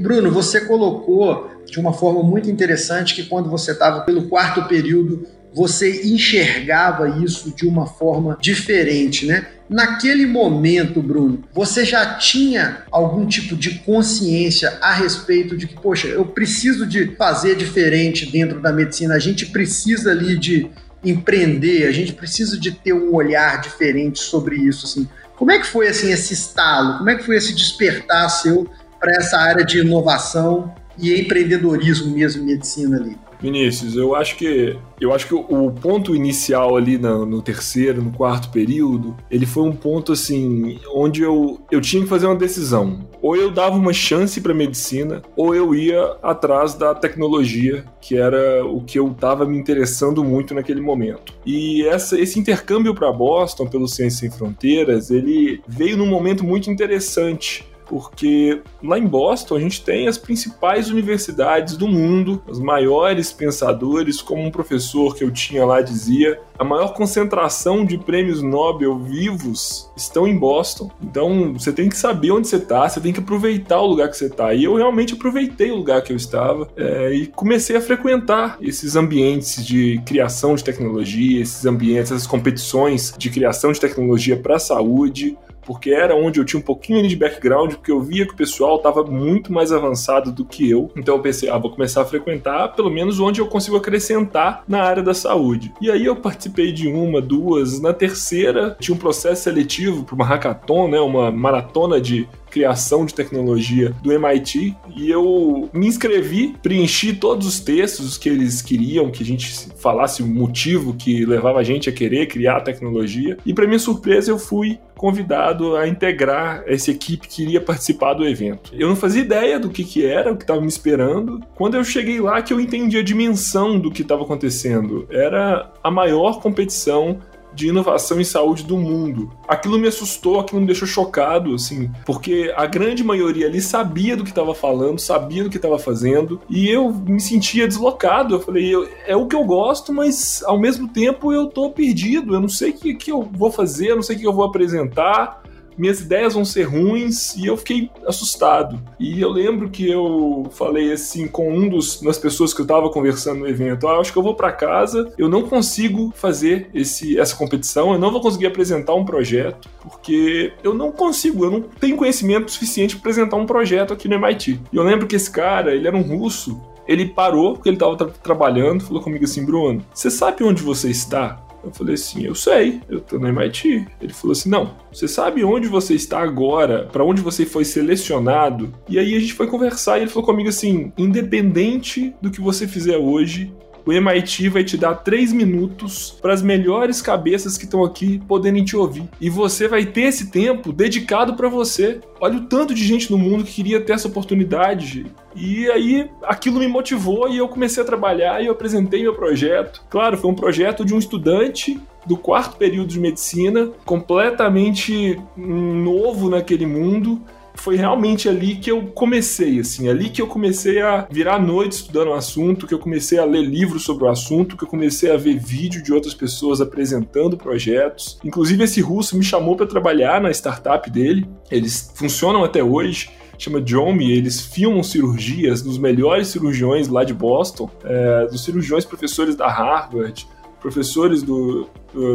Bruno, 0.06 0.30
você 0.30 0.60
colocou 0.60 1.50
de 1.66 1.80
uma 1.80 1.92
forma 1.92 2.22
muito 2.22 2.48
interessante 2.48 3.12
que 3.12 3.24
quando 3.24 3.50
você 3.50 3.72
estava 3.72 4.02
pelo 4.02 4.28
quarto 4.28 4.62
período, 4.68 5.26
você 5.52 6.06
enxergava 6.06 7.24
isso 7.24 7.52
de 7.56 7.66
uma 7.66 7.86
forma 7.86 8.38
diferente, 8.40 9.26
né? 9.26 9.46
Naquele 9.68 10.24
momento, 10.24 11.02
Bruno, 11.02 11.42
você 11.52 11.84
já 11.84 12.14
tinha 12.14 12.84
algum 12.88 13.26
tipo 13.26 13.56
de 13.56 13.80
consciência 13.80 14.78
a 14.80 14.92
respeito 14.92 15.56
de 15.56 15.66
que, 15.66 15.74
poxa, 15.74 16.06
eu 16.06 16.24
preciso 16.24 16.86
de 16.86 17.16
fazer 17.16 17.56
diferente 17.56 18.30
dentro 18.30 18.60
da 18.60 18.72
medicina, 18.72 19.16
a 19.16 19.18
gente 19.18 19.46
precisa 19.46 20.12
ali 20.12 20.38
de 20.38 20.70
empreender, 21.04 21.88
a 21.88 21.92
gente 21.92 22.12
precisa 22.12 22.56
de 22.56 22.70
ter 22.70 22.92
um 22.92 23.12
olhar 23.12 23.60
diferente 23.60 24.20
sobre 24.20 24.54
isso, 24.54 24.86
assim. 24.86 25.08
Como 25.36 25.50
é 25.50 25.58
que 25.58 25.66
foi 25.66 25.88
assim 25.88 26.12
esse 26.12 26.32
estalo? 26.32 26.98
Como 26.98 27.10
é 27.10 27.16
que 27.16 27.24
foi 27.24 27.36
esse 27.36 27.52
despertar 27.52 28.28
seu 28.28 28.68
para 28.98 29.12
essa 29.16 29.38
área 29.38 29.64
de 29.64 29.80
inovação 29.80 30.74
e 30.98 31.20
empreendedorismo 31.20 32.12
mesmo 32.12 32.42
em 32.42 32.46
medicina 32.46 32.96
ali? 32.96 33.16
Vinícius, 33.40 33.96
eu 33.96 34.14
acho 34.14 34.36
que 34.36 34.78
eu 34.98 35.12
acho 35.12 35.26
que 35.26 35.34
o 35.34 35.70
ponto 35.70 36.16
inicial 36.16 36.74
ali 36.74 36.96
no, 36.96 37.26
no, 37.26 37.42
terceiro, 37.42 38.02
no 38.02 38.10
quarto 38.10 38.50
período, 38.50 39.14
ele 39.30 39.44
foi 39.44 39.64
um 39.64 39.72
ponto 39.72 40.12
assim 40.12 40.78
onde 40.94 41.22
eu, 41.22 41.60
eu 41.70 41.80
tinha 41.80 42.02
que 42.02 42.08
fazer 42.08 42.26
uma 42.26 42.34
decisão. 42.34 43.06
Ou 43.20 43.36
eu 43.36 43.50
dava 43.50 43.76
uma 43.76 43.92
chance 43.92 44.40
para 44.40 44.54
medicina, 44.54 45.22
ou 45.36 45.54
eu 45.54 45.74
ia 45.74 46.16
atrás 46.22 46.74
da 46.74 46.94
tecnologia, 46.94 47.84
que 48.00 48.16
era 48.16 48.64
o 48.64 48.80
que 48.80 48.98
eu 48.98 49.08
estava 49.08 49.44
me 49.44 49.58
interessando 49.58 50.24
muito 50.24 50.54
naquele 50.54 50.80
momento. 50.80 51.34
E 51.44 51.86
essa, 51.86 52.18
esse 52.18 52.38
intercâmbio 52.38 52.94
para 52.94 53.12
Boston 53.12 53.66
pelo 53.66 53.86
Ciências 53.86 54.20
Sem 54.20 54.30
Fronteiras, 54.30 55.10
ele 55.10 55.60
veio 55.68 55.96
num 55.96 56.06
momento 56.06 56.42
muito 56.42 56.70
interessante 56.70 57.66
porque 57.86 58.60
lá 58.82 58.98
em 58.98 59.06
Boston 59.06 59.56
a 59.56 59.60
gente 59.60 59.82
tem 59.82 60.08
as 60.08 60.18
principais 60.18 60.90
universidades 60.90 61.76
do 61.76 61.86
mundo, 61.86 62.42
os 62.46 62.58
maiores 62.58 63.32
pensadores, 63.32 64.20
como 64.20 64.42
um 64.42 64.50
professor 64.50 65.14
que 65.14 65.24
eu 65.24 65.30
tinha 65.30 65.64
lá 65.64 65.80
dizia, 65.80 66.40
a 66.58 66.64
maior 66.64 66.94
concentração 66.94 67.84
de 67.84 67.98
prêmios 67.98 68.42
Nobel 68.42 68.98
vivos 68.98 69.90
estão 69.96 70.26
em 70.26 70.36
Boston. 70.36 70.90
Então 71.02 71.52
você 71.52 71.72
tem 71.72 71.88
que 71.88 71.96
saber 71.96 72.30
onde 72.30 72.48
você 72.48 72.56
está, 72.56 72.88
você 72.88 73.00
tem 73.00 73.12
que 73.12 73.20
aproveitar 73.20 73.80
o 73.80 73.86
lugar 73.86 74.08
que 74.08 74.16
você 74.16 74.26
está. 74.26 74.54
E 74.54 74.64
eu 74.64 74.74
realmente 74.74 75.14
aproveitei 75.14 75.70
o 75.70 75.76
lugar 75.76 76.02
que 76.02 76.12
eu 76.12 76.16
estava 76.16 76.68
é, 76.76 77.12
e 77.12 77.26
comecei 77.26 77.76
a 77.76 77.80
frequentar 77.80 78.56
esses 78.60 78.96
ambientes 78.96 79.64
de 79.64 80.00
criação 80.06 80.54
de 80.54 80.64
tecnologia, 80.64 81.42
esses 81.42 81.64
ambientes, 81.64 82.10
essas 82.10 82.26
competições 82.26 83.14
de 83.16 83.30
criação 83.30 83.72
de 83.72 83.80
tecnologia 83.80 84.36
para 84.36 84.56
a 84.56 84.60
saúde 84.60 85.36
porque 85.66 85.90
era 85.90 86.14
onde 86.14 86.38
eu 86.38 86.44
tinha 86.44 86.60
um 86.60 86.62
pouquinho 86.62 87.06
de 87.06 87.16
background, 87.16 87.74
porque 87.74 87.90
eu 87.90 88.00
via 88.00 88.24
que 88.24 88.32
o 88.32 88.36
pessoal 88.36 88.76
estava 88.76 89.02
muito 89.02 89.52
mais 89.52 89.72
avançado 89.72 90.30
do 90.30 90.44
que 90.44 90.70
eu. 90.70 90.90
Então 90.96 91.16
eu 91.16 91.20
pensei, 91.20 91.50
ah, 91.50 91.58
vou 91.58 91.70
começar 91.70 92.02
a 92.02 92.04
frequentar 92.04 92.68
pelo 92.68 92.90
menos 92.90 93.18
onde 93.18 93.40
eu 93.40 93.48
consigo 93.48 93.76
acrescentar 93.76 94.62
na 94.68 94.82
área 94.82 95.02
da 95.02 95.12
saúde. 95.12 95.72
E 95.80 95.90
aí 95.90 96.04
eu 96.04 96.14
participei 96.16 96.72
de 96.72 96.88
uma, 96.88 97.20
duas, 97.20 97.80
na 97.80 97.92
terceira 97.92 98.76
tinha 98.78 98.94
um 98.94 98.98
processo 98.98 99.42
seletivo 99.42 100.04
para 100.04 100.14
uma 100.14 100.24
hackathon, 100.24 100.88
né, 100.88 101.00
uma 101.00 101.30
maratona 101.30 102.00
de 102.00 102.28
criação 102.56 103.04
de 103.04 103.12
tecnologia 103.12 103.94
do 104.02 104.10
MIT 104.10 104.74
e 104.96 105.10
eu 105.10 105.68
me 105.74 105.86
inscrevi, 105.86 106.54
preenchi 106.62 107.12
todos 107.12 107.46
os 107.46 107.60
textos 107.60 108.16
que 108.16 108.30
eles 108.30 108.62
queriam 108.62 109.10
que 109.10 109.22
a 109.22 109.26
gente 109.26 109.68
falasse 109.76 110.22
o 110.22 110.26
motivo 110.26 110.94
que 110.94 111.26
levava 111.26 111.58
a 111.58 111.62
gente 111.62 111.90
a 111.90 111.92
querer 111.92 112.26
criar 112.28 112.56
a 112.56 112.60
tecnologia 112.62 113.36
e 113.44 113.52
para 113.52 113.66
minha 113.66 113.78
surpresa 113.78 114.30
eu 114.30 114.38
fui 114.38 114.78
convidado 114.96 115.76
a 115.76 115.86
integrar 115.86 116.64
essa 116.66 116.90
equipe 116.90 117.28
que 117.28 117.42
iria 117.42 117.60
participar 117.60 118.14
do 118.14 118.26
evento. 118.26 118.72
Eu 118.74 118.88
não 118.88 118.96
fazia 118.96 119.22
ideia 119.22 119.58
do 119.60 119.68
que, 119.68 119.84
que 119.84 120.04
era, 120.04 120.32
o 120.32 120.36
que 120.36 120.44
estava 120.44 120.60
me 120.60 120.66
esperando. 120.68 121.40
Quando 121.54 121.76
eu 121.76 121.84
cheguei 121.84 122.20
lá 122.20 122.42
que 122.42 122.52
eu 122.52 122.60
entendi 122.60 122.98
a 122.98 123.02
dimensão 123.02 123.78
do 123.78 123.90
que 123.90 124.02
estava 124.02 124.22
acontecendo. 124.22 125.06
Era 125.10 125.70
a 125.82 125.90
maior 125.90 126.40
competição 126.40 127.18
de 127.56 127.68
inovação 127.68 128.20
em 128.20 128.24
saúde 128.24 128.62
do 128.62 128.76
mundo. 128.76 129.32
Aquilo 129.48 129.78
me 129.78 129.88
assustou, 129.88 130.38
aquilo 130.38 130.60
me 130.60 130.66
deixou 130.66 130.86
chocado, 130.86 131.54
assim, 131.54 131.90
porque 132.04 132.52
a 132.54 132.66
grande 132.66 133.02
maioria 133.02 133.46
ali 133.46 133.60
sabia 133.60 134.16
do 134.16 134.22
que 134.22 134.30
estava 134.30 134.54
falando, 134.54 134.98
sabia 134.98 135.42
do 135.42 135.50
que 135.50 135.56
estava 135.56 135.78
fazendo, 135.78 136.40
e 136.48 136.68
eu 136.68 136.92
me 136.92 137.20
sentia 137.20 137.66
deslocado. 137.66 138.34
Eu 138.34 138.40
falei, 138.40 138.72
eu, 138.72 138.88
é 139.06 139.16
o 139.16 139.26
que 139.26 139.34
eu 139.34 139.44
gosto, 139.44 139.92
mas 139.92 140.42
ao 140.44 140.60
mesmo 140.60 140.86
tempo 140.86 141.32
eu 141.32 141.46
tô 141.46 141.70
perdido, 141.70 142.34
eu 142.34 142.40
não 142.40 142.48
sei 142.48 142.70
o 142.70 142.74
que, 142.74 142.94
que 142.94 143.10
eu 143.10 143.22
vou 143.22 143.50
fazer, 143.50 143.90
eu 143.90 143.96
não 143.96 144.02
sei 144.02 144.16
o 144.16 144.18
que 144.18 144.26
eu 144.26 144.32
vou 144.32 144.44
apresentar. 144.44 145.42
Minhas 145.76 146.00
ideias 146.00 146.34
vão 146.34 146.44
ser 146.44 146.64
ruins 146.64 147.34
e 147.36 147.46
eu 147.46 147.56
fiquei 147.56 147.90
assustado. 148.06 148.80
E 148.98 149.20
eu 149.20 149.30
lembro 149.30 149.68
que 149.68 149.88
eu 149.88 150.48
falei 150.52 150.92
assim 150.92 151.26
com 151.26 151.52
um 151.52 151.68
dos 151.68 152.00
das 152.00 152.18
pessoas 152.18 152.52
que 152.54 152.60
eu 152.60 152.66
tava 152.66 152.90
conversando 152.90 153.40
no 153.40 153.48
evento, 153.48 153.88
ah, 153.88 153.98
acho 153.98 154.12
que 154.12 154.18
eu 154.18 154.22
vou 154.22 154.34
para 154.34 154.52
casa, 154.52 155.12
eu 155.18 155.28
não 155.28 155.42
consigo 155.42 156.12
fazer 156.14 156.70
esse 156.74 157.18
essa 157.18 157.36
competição, 157.36 157.92
eu 157.92 157.98
não 157.98 158.10
vou 158.10 158.20
conseguir 158.20 158.46
apresentar 158.46 158.94
um 158.94 159.04
projeto, 159.04 159.68
porque 159.82 160.52
eu 160.62 160.74
não 160.74 160.92
consigo, 160.92 161.44
eu 161.44 161.50
não 161.50 161.60
tenho 161.62 161.96
conhecimento 161.96 162.50
suficiente 162.50 162.96
para 162.96 163.00
apresentar 163.10 163.36
um 163.36 163.46
projeto 163.46 163.92
aqui 163.92 164.08
no 164.08 164.14
MIT. 164.14 164.60
E 164.72 164.76
eu 164.76 164.82
lembro 164.82 165.06
que 165.06 165.16
esse 165.16 165.30
cara, 165.30 165.74
ele 165.74 165.86
era 165.86 165.96
um 165.96 166.02
russo, 166.02 166.60
ele 166.86 167.06
parou 167.06 167.54
porque 167.54 167.68
ele 167.68 167.76
estava 167.76 167.96
tra 167.96 168.06
trabalhando, 168.06 168.84
falou 168.84 169.02
comigo 169.02 169.24
assim, 169.24 169.44
Bruno, 169.44 169.84
você 169.92 170.10
sabe 170.10 170.44
onde 170.44 170.62
você 170.62 170.90
está? 170.90 171.45
Eu 171.66 171.72
falei 171.72 171.94
assim, 171.94 172.24
eu 172.24 172.34
sei, 172.34 172.80
eu 172.88 173.00
tô 173.00 173.18
no 173.18 173.26
MIT. 173.26 173.86
Ele 174.00 174.12
falou 174.12 174.32
assim, 174.32 174.48
não, 174.48 174.76
você 174.92 175.08
sabe 175.08 175.42
onde 175.42 175.66
você 175.66 175.94
está 175.94 176.20
agora, 176.20 176.88
para 176.92 177.04
onde 177.04 177.20
você 177.20 177.44
foi 177.44 177.64
selecionado? 177.64 178.72
E 178.88 178.98
aí 178.98 179.14
a 179.14 179.18
gente 179.18 179.34
foi 179.34 179.48
conversar 179.48 179.98
e 179.98 180.02
ele 180.02 180.10
falou 180.10 180.24
comigo 180.24 180.48
assim, 180.48 180.92
independente 180.96 182.14
do 182.22 182.30
que 182.30 182.40
você 182.40 182.68
fizer 182.68 182.96
hoje, 182.96 183.52
o 183.86 183.92
MIT 183.92 184.48
vai 184.48 184.64
te 184.64 184.76
dar 184.76 184.96
três 184.96 185.32
minutos 185.32 186.18
para 186.20 186.34
as 186.34 186.42
melhores 186.42 187.00
cabeças 187.00 187.56
que 187.56 187.64
estão 187.64 187.84
aqui 187.84 188.20
poderem 188.26 188.64
te 188.64 188.76
ouvir. 188.76 189.08
E 189.20 189.30
você 189.30 189.68
vai 189.68 189.86
ter 189.86 190.02
esse 190.02 190.28
tempo 190.30 190.72
dedicado 190.72 191.36
para 191.36 191.48
você. 191.48 192.00
Olha 192.20 192.38
o 192.38 192.46
tanto 192.46 192.74
de 192.74 192.84
gente 192.84 193.10
no 193.12 193.16
mundo 193.16 193.44
que 193.44 193.52
queria 193.52 193.80
ter 193.80 193.92
essa 193.92 194.08
oportunidade. 194.08 195.06
E 195.36 195.70
aí 195.70 196.10
aquilo 196.24 196.58
me 196.58 196.66
motivou 196.66 197.28
e 197.28 197.38
eu 197.38 197.46
comecei 197.46 197.80
a 197.80 197.86
trabalhar 197.86 198.42
e 198.42 198.46
eu 198.46 198.52
apresentei 198.52 199.02
meu 199.02 199.14
projeto. 199.14 199.84
Claro, 199.88 200.16
foi 200.16 200.30
um 200.30 200.34
projeto 200.34 200.84
de 200.84 200.92
um 200.92 200.98
estudante 200.98 201.80
do 202.04 202.16
quarto 202.16 202.56
período 202.56 202.88
de 202.88 203.00
medicina, 203.00 203.70
completamente 203.84 205.20
novo 205.36 206.30
naquele 206.30 206.64
mundo, 206.64 207.20
foi 207.56 207.76
realmente 207.76 208.28
ali 208.28 208.56
que 208.56 208.70
eu 208.70 208.82
comecei, 208.88 209.58
assim, 209.60 209.88
ali 209.88 210.08
que 210.08 210.22
eu 210.22 210.26
comecei 210.26 210.80
a 210.80 211.06
virar 211.10 211.38
noite 211.38 211.72
estudando 211.72 212.08
o 212.08 212.14
assunto, 212.14 212.66
que 212.66 212.74
eu 212.74 212.78
comecei 212.78 213.18
a 213.18 213.24
ler 213.24 213.42
livros 213.42 213.82
sobre 213.82 214.04
o 214.04 214.08
assunto, 214.08 214.56
que 214.56 214.64
eu 214.64 214.68
comecei 214.68 215.10
a 215.10 215.16
ver 215.16 215.38
vídeo 215.38 215.82
de 215.82 215.92
outras 215.92 216.14
pessoas 216.14 216.60
apresentando 216.60 217.36
projetos. 217.36 218.18
Inclusive 218.24 218.64
esse 218.64 218.80
russo 218.80 219.16
me 219.16 219.24
chamou 219.24 219.56
para 219.56 219.66
trabalhar 219.66 220.20
na 220.20 220.30
startup 220.30 220.88
dele. 220.90 221.28
Eles 221.50 221.92
funcionam 221.94 222.44
até 222.44 222.62
hoje 222.62 223.10
chama 223.38 223.62
Jomi, 223.64 224.10
eles 224.10 224.40
filmam 224.40 224.82
cirurgias 224.82 225.62
dos 225.62 225.78
melhores 225.78 226.28
cirurgiões 226.28 226.88
lá 226.88 227.04
de 227.04 227.12
Boston, 227.12 227.70
é, 227.84 228.26
dos 228.26 228.42
cirurgiões 228.44 228.84
professores 228.84 229.36
da 229.36 229.48
Harvard, 229.48 230.26
professores 230.60 231.22
do, 231.22 231.68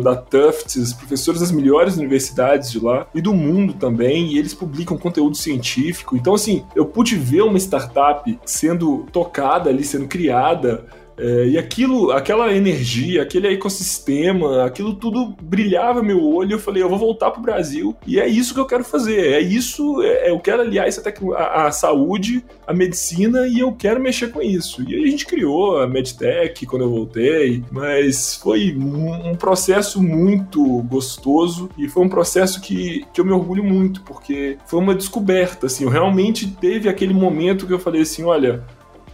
da 0.03 0.15
Tufts, 0.15 0.93
professores 0.93 1.41
das 1.41 1.51
melhores 1.51 1.97
universidades 1.97 2.71
de 2.71 2.79
lá 2.79 3.07
e 3.13 3.21
do 3.21 3.33
mundo 3.33 3.73
também, 3.73 4.33
e 4.33 4.37
eles 4.37 4.53
publicam 4.53 4.97
conteúdo 4.97 5.35
científico. 5.35 6.15
Então, 6.15 6.33
assim, 6.33 6.63
eu 6.75 6.85
pude 6.85 7.15
ver 7.15 7.41
uma 7.41 7.57
startup 7.57 8.39
sendo 8.45 9.05
tocada 9.11 9.69
ali, 9.69 9.83
sendo 9.83 10.07
criada 10.07 10.85
é, 11.17 11.47
e 11.49 11.57
aquilo, 11.57 12.11
aquela 12.11 12.53
energia, 12.53 13.21
aquele 13.21 13.53
ecossistema, 13.53 14.65
aquilo 14.65 14.93
tudo 14.95 15.35
brilhava 15.41 16.01
meu 16.01 16.23
olho. 16.23 16.53
Eu 16.53 16.59
falei, 16.59 16.81
eu 16.81 16.89
vou 16.89 16.97
voltar 16.97 17.31
pro 17.31 17.41
Brasil 17.41 17.95
e 18.05 18.19
é 18.19 18.27
isso 18.27 18.53
que 18.53 18.59
eu 18.59 18.65
quero 18.65 18.83
fazer. 18.83 19.33
É 19.33 19.39
isso, 19.39 20.01
é, 20.01 20.31
eu 20.31 20.39
quero 20.39 20.61
aliar 20.61 20.87
isso 20.87 21.01
a, 21.35 21.67
a, 21.67 21.71
saúde, 21.71 22.43
a 22.65 22.73
medicina 22.73 23.47
e 23.47 23.59
eu 23.59 23.71
quero 23.71 23.99
mexer 23.99 24.31
com 24.31 24.41
isso. 24.41 24.83
E 24.89 24.95
aí 24.95 25.03
a 25.03 25.07
gente 25.07 25.25
criou 25.25 25.79
a 25.79 25.87
Medtech 25.87 26.65
quando 26.65 26.83
eu 26.83 26.89
voltei, 26.89 27.63
mas 27.71 28.35
foi 28.35 28.75
um, 28.75 29.31
um 29.31 29.35
processo 29.35 30.01
muito 30.01 30.63
gostoso 30.83 31.69
e 31.77 31.87
foi 31.87 32.03
um 32.03 32.09
processo 32.09 32.61
que, 32.61 33.05
que 33.13 33.21
eu 33.21 33.25
me 33.25 33.31
orgulho 33.31 33.63
muito, 33.63 34.01
porque 34.01 34.57
foi 34.65 34.79
uma 34.79 34.95
descoberta. 34.95 35.67
Assim, 35.67 35.83
eu 35.83 35.89
realmente 35.89 36.47
teve 36.47 36.89
aquele 36.89 37.13
momento 37.13 37.67
que 37.67 37.73
eu 37.73 37.79
falei 37.79 38.01
assim: 38.01 38.23
olha, 38.23 38.63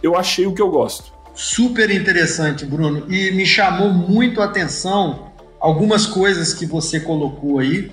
eu 0.02 0.16
achei 0.16 0.46
o 0.46 0.54
que 0.54 0.62
eu 0.62 0.70
gosto 0.70 1.17
Super 1.38 1.88
interessante, 1.88 2.66
Bruno. 2.66 3.06
E 3.08 3.30
me 3.30 3.46
chamou 3.46 3.90
muito 3.90 4.42
a 4.42 4.46
atenção 4.46 5.30
algumas 5.60 6.04
coisas 6.04 6.52
que 6.52 6.66
você 6.66 6.98
colocou 6.98 7.60
aí, 7.60 7.92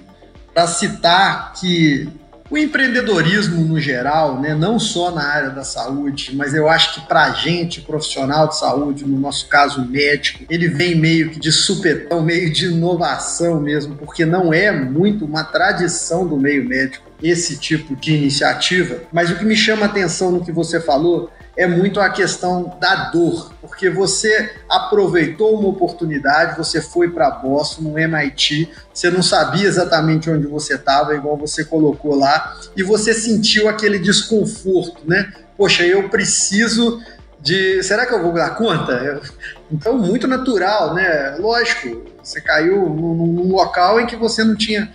para 0.52 0.66
citar 0.66 1.54
que 1.54 2.10
o 2.50 2.58
empreendedorismo 2.58 3.64
no 3.64 3.80
geral, 3.80 4.42
né, 4.42 4.56
não 4.56 4.80
só 4.80 5.12
na 5.12 5.24
área 5.24 5.52
da 5.52 5.64
saúde, 5.64 6.36
mas 6.36 6.56
eu 6.56 6.68
acho 6.68 6.96
que 6.96 7.08
para 7.08 7.26
a 7.26 7.32
gente, 7.34 7.82
profissional 7.82 8.48
de 8.48 8.58
saúde, 8.58 9.06
no 9.06 9.20
nosso 9.20 9.48
caso 9.48 9.86
médico, 9.86 10.44
ele 10.50 10.68
vem 10.68 10.96
meio 10.96 11.30
que 11.30 11.40
de 11.40 11.52
supetão, 11.52 12.24
meio 12.24 12.52
de 12.52 12.66
inovação 12.66 13.62
mesmo, 13.62 13.96
porque 13.96 14.26
não 14.26 14.52
é 14.52 14.72
muito 14.72 15.24
uma 15.24 15.44
tradição 15.44 16.26
do 16.26 16.36
meio 16.36 16.68
médico 16.68 17.05
esse 17.22 17.58
tipo 17.58 17.96
de 17.96 18.14
iniciativa. 18.14 19.02
Mas 19.12 19.30
o 19.32 19.38
que 19.38 19.46
me 19.46 19.56
chama 19.56 19.84
a 19.84 19.90
atenção 19.90 20.32
no 20.32 20.44
que 20.44 20.52
você 20.52 20.80
falou 20.80 21.30
é 21.58 21.66
muito 21.66 22.02
a 22.02 22.10
questão 22.10 22.78
da 22.82 23.10
dor, 23.12 23.54
porque 23.62 23.90
você 23.90 24.52
aproveitou 24.70 25.58
uma 25.58 25.70
oportunidade, 25.70 26.58
você 26.58 26.82
foi 26.82 27.10
para 27.10 27.30
Boston, 27.32 27.84
no 27.84 27.98
MIT, 28.00 28.70
você 28.94 29.10
não 29.10 29.24
sabia 29.24 29.66
exatamente 29.66 30.30
onde 30.30 30.48
você 30.48 30.76
estava, 30.76 31.16
igual 31.16 31.38
você 31.38 31.64
colocou 31.64 32.16
lá, 32.16 32.58
e 32.76 32.84
você 32.84 33.14
sentiu 33.14 33.70
aquele 33.70 34.00
desconforto, 34.00 35.02
né? 35.08 35.32
Poxa, 35.58 35.84
eu 35.84 36.10
preciso 36.10 37.02
de. 37.40 37.82
Será 37.84 38.06
que 38.06 38.14
eu 38.14 38.22
vou 38.22 38.34
dar 38.34 38.56
conta? 38.56 39.22
Então, 39.72 39.98
muito 39.98 40.28
natural, 40.28 40.94
né? 40.94 41.38
Lógico, 41.40 42.04
você 42.22 42.42
caiu 42.42 42.90
num, 42.90 43.16
num 43.16 43.52
local 43.52 44.00
em 44.00 44.06
que 44.06 44.16
você 44.16 44.44
não 44.44 44.56
tinha 44.56 44.92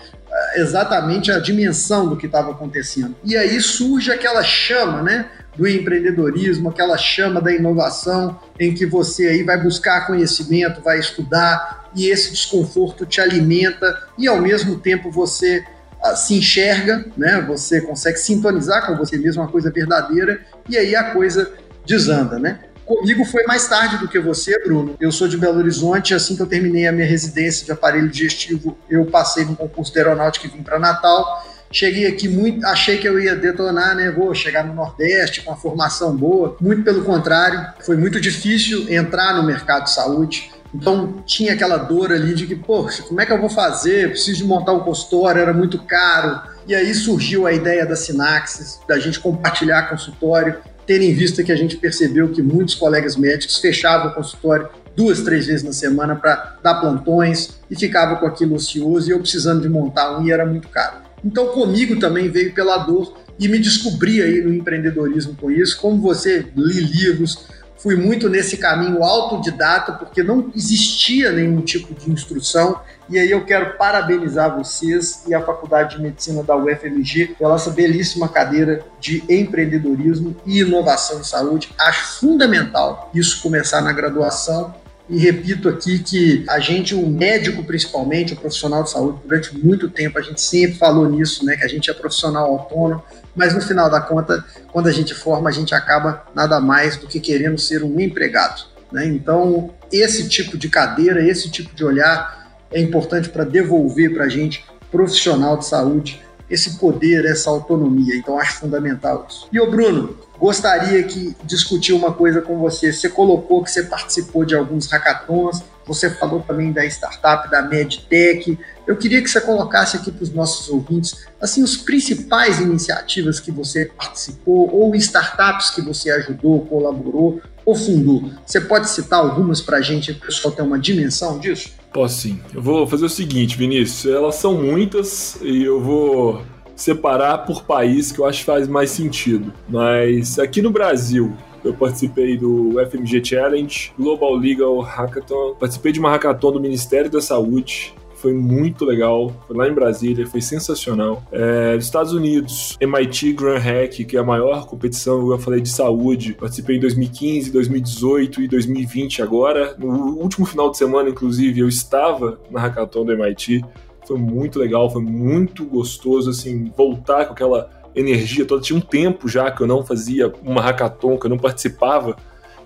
exatamente 0.56 1.30
a 1.30 1.38
dimensão 1.38 2.08
do 2.08 2.16
que 2.16 2.26
estava 2.26 2.52
acontecendo. 2.52 3.16
E 3.24 3.36
aí 3.36 3.60
surge 3.60 4.10
aquela 4.12 4.42
chama, 4.42 5.02
né? 5.02 5.30
do 5.56 5.68
empreendedorismo, 5.68 6.70
aquela 6.70 6.96
chama 6.96 7.40
da 7.40 7.52
inovação 7.52 8.40
em 8.58 8.72
que 8.72 8.86
você 8.86 9.26
aí 9.26 9.42
vai 9.42 9.60
buscar 9.60 10.06
conhecimento, 10.06 10.80
vai 10.80 10.98
estudar 10.98 11.90
e 11.94 12.08
esse 12.08 12.30
desconforto 12.30 13.04
te 13.04 13.20
alimenta 13.20 14.00
e 14.16 14.28
ao 14.28 14.40
mesmo 14.40 14.78
tempo 14.78 15.10
você 15.10 15.64
ah, 16.02 16.16
se 16.16 16.34
enxerga, 16.34 17.04
né? 17.16 17.44
Você 17.46 17.80
consegue 17.80 18.18
sintonizar 18.18 18.86
com 18.86 18.96
você 18.96 19.18
mesmo, 19.18 19.42
uma 19.42 19.50
coisa 19.50 19.70
verdadeira 19.70 20.40
e 20.68 20.78
aí 20.78 20.94
a 20.94 21.10
coisa 21.12 21.52
desanda, 21.84 22.38
né? 22.38 22.60
Comigo 22.90 23.24
foi 23.24 23.44
mais 23.44 23.68
tarde 23.68 23.98
do 23.98 24.08
que 24.08 24.18
você, 24.18 24.58
Bruno. 24.64 24.96
Eu 24.98 25.12
sou 25.12 25.28
de 25.28 25.38
Belo 25.38 25.58
Horizonte. 25.58 26.12
Assim 26.12 26.34
que 26.34 26.42
eu 26.42 26.46
terminei 26.46 26.88
a 26.88 26.92
minha 26.92 27.06
residência 27.06 27.64
de 27.64 27.70
aparelho 27.70 28.08
digestivo, 28.08 28.76
eu 28.90 29.06
passei 29.06 29.44
no 29.44 29.54
concurso 29.54 29.92
de 29.92 30.00
aeronáutica 30.00 30.48
e 30.48 30.50
vim 30.50 30.60
para 30.60 30.76
Natal. 30.76 31.24
Cheguei 31.70 32.08
aqui 32.08 32.28
muito, 32.28 32.66
achei 32.66 32.98
que 32.98 33.06
eu 33.06 33.20
ia 33.20 33.36
detonar, 33.36 33.94
né? 33.94 34.10
Vou 34.10 34.34
chegar 34.34 34.64
no 34.64 34.74
Nordeste 34.74 35.42
com 35.42 35.52
uma 35.52 35.56
formação 35.56 36.16
boa. 36.16 36.56
Muito 36.60 36.82
pelo 36.82 37.04
contrário, 37.04 37.64
foi 37.86 37.96
muito 37.96 38.20
difícil 38.20 38.92
entrar 38.92 39.36
no 39.36 39.44
mercado 39.44 39.84
de 39.84 39.92
saúde. 39.92 40.50
Então 40.74 41.22
tinha 41.24 41.52
aquela 41.52 41.76
dor 41.76 42.12
ali 42.12 42.34
de 42.34 42.44
que, 42.44 42.56
poxa, 42.56 43.04
como 43.04 43.20
é 43.20 43.26
que 43.26 43.32
eu 43.32 43.40
vou 43.40 43.50
fazer? 43.50 44.10
preciso 44.10 44.38
de 44.38 44.44
montar 44.44 44.72
um 44.72 44.80
consultório, 44.80 45.40
era 45.40 45.52
muito 45.52 45.78
caro. 45.84 46.40
E 46.66 46.74
aí 46.74 46.92
surgiu 46.92 47.46
a 47.46 47.52
ideia 47.52 47.86
da 47.86 47.94
Sinaxis, 47.94 48.80
da 48.88 48.98
gente 48.98 49.20
compartilhar 49.20 49.88
consultório, 49.88 50.58
tendo 50.90 51.04
em 51.04 51.14
vista 51.14 51.44
que 51.44 51.52
a 51.52 51.56
gente 51.56 51.76
percebeu 51.76 52.30
que 52.30 52.42
muitos 52.42 52.74
colegas 52.74 53.14
médicos 53.14 53.58
fechavam 53.58 54.10
o 54.10 54.12
consultório 54.12 54.68
duas, 54.96 55.20
três 55.20 55.46
vezes 55.46 55.62
na 55.62 55.72
semana 55.72 56.16
para 56.16 56.58
dar 56.64 56.80
plantões 56.80 57.60
e 57.70 57.76
ficava 57.76 58.16
com 58.16 58.26
aquilo 58.26 58.56
ocioso 58.56 59.08
e 59.08 59.12
eu 59.12 59.20
precisando 59.20 59.62
de 59.62 59.68
montar 59.68 60.18
um 60.18 60.26
e 60.26 60.32
era 60.32 60.44
muito 60.44 60.66
caro. 60.66 60.96
Então, 61.24 61.46
comigo 61.50 62.00
também 62.00 62.28
veio 62.28 62.52
pela 62.52 62.76
dor 62.78 63.16
e 63.38 63.46
me 63.46 63.60
descobri 63.60 64.20
aí 64.20 64.40
no 64.40 64.52
empreendedorismo 64.52 65.36
com 65.36 65.48
isso. 65.48 65.80
Como 65.80 66.02
você 66.02 66.44
li 66.56 66.80
livros, 66.80 67.46
fui 67.82 67.96
muito 67.96 68.28
nesse 68.28 68.56
caminho 68.56 69.02
autodidata, 69.02 69.92
porque 69.92 70.22
não 70.22 70.50
existia 70.54 71.32
nenhum 71.32 71.60
tipo 71.62 71.94
de 71.94 72.10
instrução. 72.10 72.80
E 73.08 73.18
aí 73.18 73.30
eu 73.30 73.44
quero 73.44 73.76
parabenizar 73.76 74.56
vocês 74.56 75.24
e 75.26 75.34
a 75.34 75.40
Faculdade 75.40 75.96
de 75.96 76.02
Medicina 76.02 76.42
da 76.42 76.56
UFMG 76.56 77.34
pela 77.38 77.56
essa 77.56 77.70
belíssima 77.70 78.28
cadeira 78.28 78.84
de 79.00 79.24
empreendedorismo 79.28 80.36
e 80.46 80.60
inovação 80.60 81.20
em 81.20 81.24
saúde. 81.24 81.70
Acho 81.78 82.20
fundamental 82.20 83.10
isso 83.14 83.42
começar 83.42 83.80
na 83.80 83.92
graduação 83.92 84.74
e 85.10 85.18
repito 85.18 85.68
aqui 85.68 85.98
que 85.98 86.44
a 86.48 86.60
gente, 86.60 86.94
o 86.94 87.04
médico 87.04 87.64
principalmente, 87.64 88.32
o 88.32 88.36
profissional 88.36 88.84
de 88.84 88.90
saúde, 88.90 89.18
durante 89.24 89.58
muito 89.58 89.90
tempo 89.90 90.16
a 90.16 90.22
gente 90.22 90.40
sempre 90.40 90.78
falou 90.78 91.10
nisso, 91.10 91.44
né? 91.44 91.56
Que 91.56 91.64
a 91.64 91.68
gente 91.68 91.90
é 91.90 91.92
profissional 91.92 92.46
autônomo, 92.46 93.02
mas 93.34 93.52
no 93.52 93.60
final 93.60 93.90
da 93.90 94.00
conta, 94.00 94.44
quando 94.72 94.86
a 94.86 94.92
gente 94.92 95.12
forma, 95.12 95.50
a 95.50 95.52
gente 95.52 95.74
acaba 95.74 96.24
nada 96.32 96.60
mais 96.60 96.96
do 96.96 97.08
que 97.08 97.18
querendo 97.18 97.58
ser 97.58 97.82
um 97.82 97.98
empregado. 97.98 98.62
Né? 98.92 99.06
Então, 99.06 99.74
esse 99.90 100.28
tipo 100.28 100.56
de 100.56 100.68
cadeira, 100.68 101.20
esse 101.26 101.50
tipo 101.50 101.74
de 101.74 101.84
olhar 101.84 102.54
é 102.70 102.80
importante 102.80 103.28
para 103.28 103.42
devolver 103.42 104.14
para 104.14 104.24
a 104.24 104.28
gente, 104.28 104.64
profissional 104.92 105.56
de 105.56 105.66
saúde, 105.66 106.22
esse 106.50 106.78
poder, 106.78 107.24
essa 107.24 107.48
autonomia. 107.48 108.16
Então 108.16 108.38
acho 108.38 108.58
fundamental 108.58 109.26
isso. 109.28 109.48
E 109.52 109.60
o 109.60 109.70
Bruno, 109.70 110.18
gostaria 110.38 111.02
que 111.04 111.36
discutir 111.44 111.92
uma 111.92 112.12
coisa 112.12 112.40
com 112.40 112.58
você. 112.58 112.92
Você 112.92 113.08
colocou 113.08 113.62
que 113.62 113.70
você 113.70 113.84
participou 113.84 114.44
de 114.44 114.54
alguns 114.56 114.86
hackathons, 114.90 115.62
você 115.86 116.08
falou 116.08 116.40
também 116.40 116.72
da 116.72 116.84
startup 116.86 117.50
da 117.50 117.62
MedTech. 117.62 118.58
Eu 118.86 118.96
queria 118.96 119.22
que 119.22 119.28
você 119.28 119.40
colocasse 119.40 119.96
aqui 119.96 120.10
para 120.10 120.22
os 120.22 120.32
nossos 120.32 120.68
ouvintes 120.68 121.26
assim 121.40 121.62
os 121.62 121.76
principais 121.76 122.58
iniciativas 122.58 123.38
que 123.38 123.50
você 123.50 123.84
participou 123.84 124.74
ou 124.74 124.94
startups 124.96 125.70
que 125.70 125.82
você 125.82 126.10
ajudou, 126.10 126.64
colaborou 126.66 127.40
ou 127.64 127.74
fundou. 127.74 128.30
Você 128.44 128.60
pode 128.60 128.88
citar 128.88 129.20
algumas 129.20 129.60
para 129.60 129.76
a 129.76 129.80
gente, 129.80 130.12
o 130.12 130.20
pessoal 130.20 130.54
ter 130.54 130.62
uma 130.62 130.78
dimensão 130.78 131.38
disso? 131.38 131.79
Posso 131.92 132.20
sim. 132.20 132.40
Eu 132.54 132.62
vou 132.62 132.86
fazer 132.86 133.04
o 133.04 133.08
seguinte, 133.08 133.56
Vinícius. 133.56 134.12
Elas 134.12 134.36
são 134.36 134.54
muitas 134.54 135.38
e 135.42 135.64
eu 135.64 135.80
vou 135.80 136.42
separar 136.76 137.38
por 137.38 137.64
país 137.64 138.10
que 138.10 138.20
eu 138.20 138.26
acho 138.26 138.40
que 138.40 138.46
faz 138.46 138.66
mais 138.68 138.90
sentido. 138.90 139.52
Mas 139.68 140.38
aqui 140.38 140.62
no 140.62 140.70
Brasil, 140.70 141.36
eu 141.64 141.74
participei 141.74 142.36
do 142.38 142.74
FMG 142.90 143.24
Challenge, 143.24 143.92
Global 143.98 144.34
Legal 144.34 144.78
Hackathon, 144.80 145.56
participei 145.58 145.92
de 145.92 146.00
uma 146.00 146.10
hackathon 146.10 146.52
do 146.52 146.60
Ministério 146.60 147.10
da 147.10 147.20
Saúde, 147.20 147.94
foi 148.20 148.34
muito 148.34 148.84
legal. 148.84 149.32
Foi 149.46 149.56
lá 149.56 149.68
em 149.68 149.72
Brasília, 149.72 150.26
foi 150.26 150.40
sensacional. 150.40 151.22
É, 151.32 151.76
Estados 151.76 152.12
Unidos, 152.12 152.76
MIT 152.80 153.32
Grand 153.32 153.58
Hack, 153.58 154.04
que 154.04 154.16
é 154.16 154.20
a 154.20 154.24
maior 154.24 154.66
competição, 154.66 155.30
eu 155.30 155.38
falei, 155.38 155.60
de 155.60 155.70
saúde. 155.70 156.34
Participei 156.34 156.76
em 156.76 156.80
2015, 156.80 157.50
2018 157.50 158.42
e 158.42 158.48
2020 158.48 159.22
agora. 159.22 159.74
No 159.78 160.18
último 160.18 160.44
final 160.44 160.70
de 160.70 160.76
semana, 160.76 161.08
inclusive, 161.08 161.60
eu 161.60 161.68
estava 161.68 162.38
na 162.50 162.60
hackathon 162.60 163.04
do 163.04 163.12
MIT. 163.12 163.64
Foi 164.06 164.18
muito 164.18 164.58
legal, 164.58 164.90
foi 164.90 165.02
muito 165.02 165.64
gostoso, 165.64 166.30
assim, 166.30 166.70
voltar 166.76 167.26
com 167.26 167.32
aquela 167.32 167.70
energia 167.94 168.44
toda. 168.44 168.62
Tinha 168.62 168.78
um 168.78 168.82
tempo 168.82 169.28
já 169.28 169.50
que 169.50 169.62
eu 169.62 169.66
não 169.66 169.84
fazia 169.84 170.32
uma 170.42 170.60
hackathon, 170.60 171.18
que 171.18 171.26
eu 171.26 171.30
não 171.30 171.38
participava. 171.38 172.16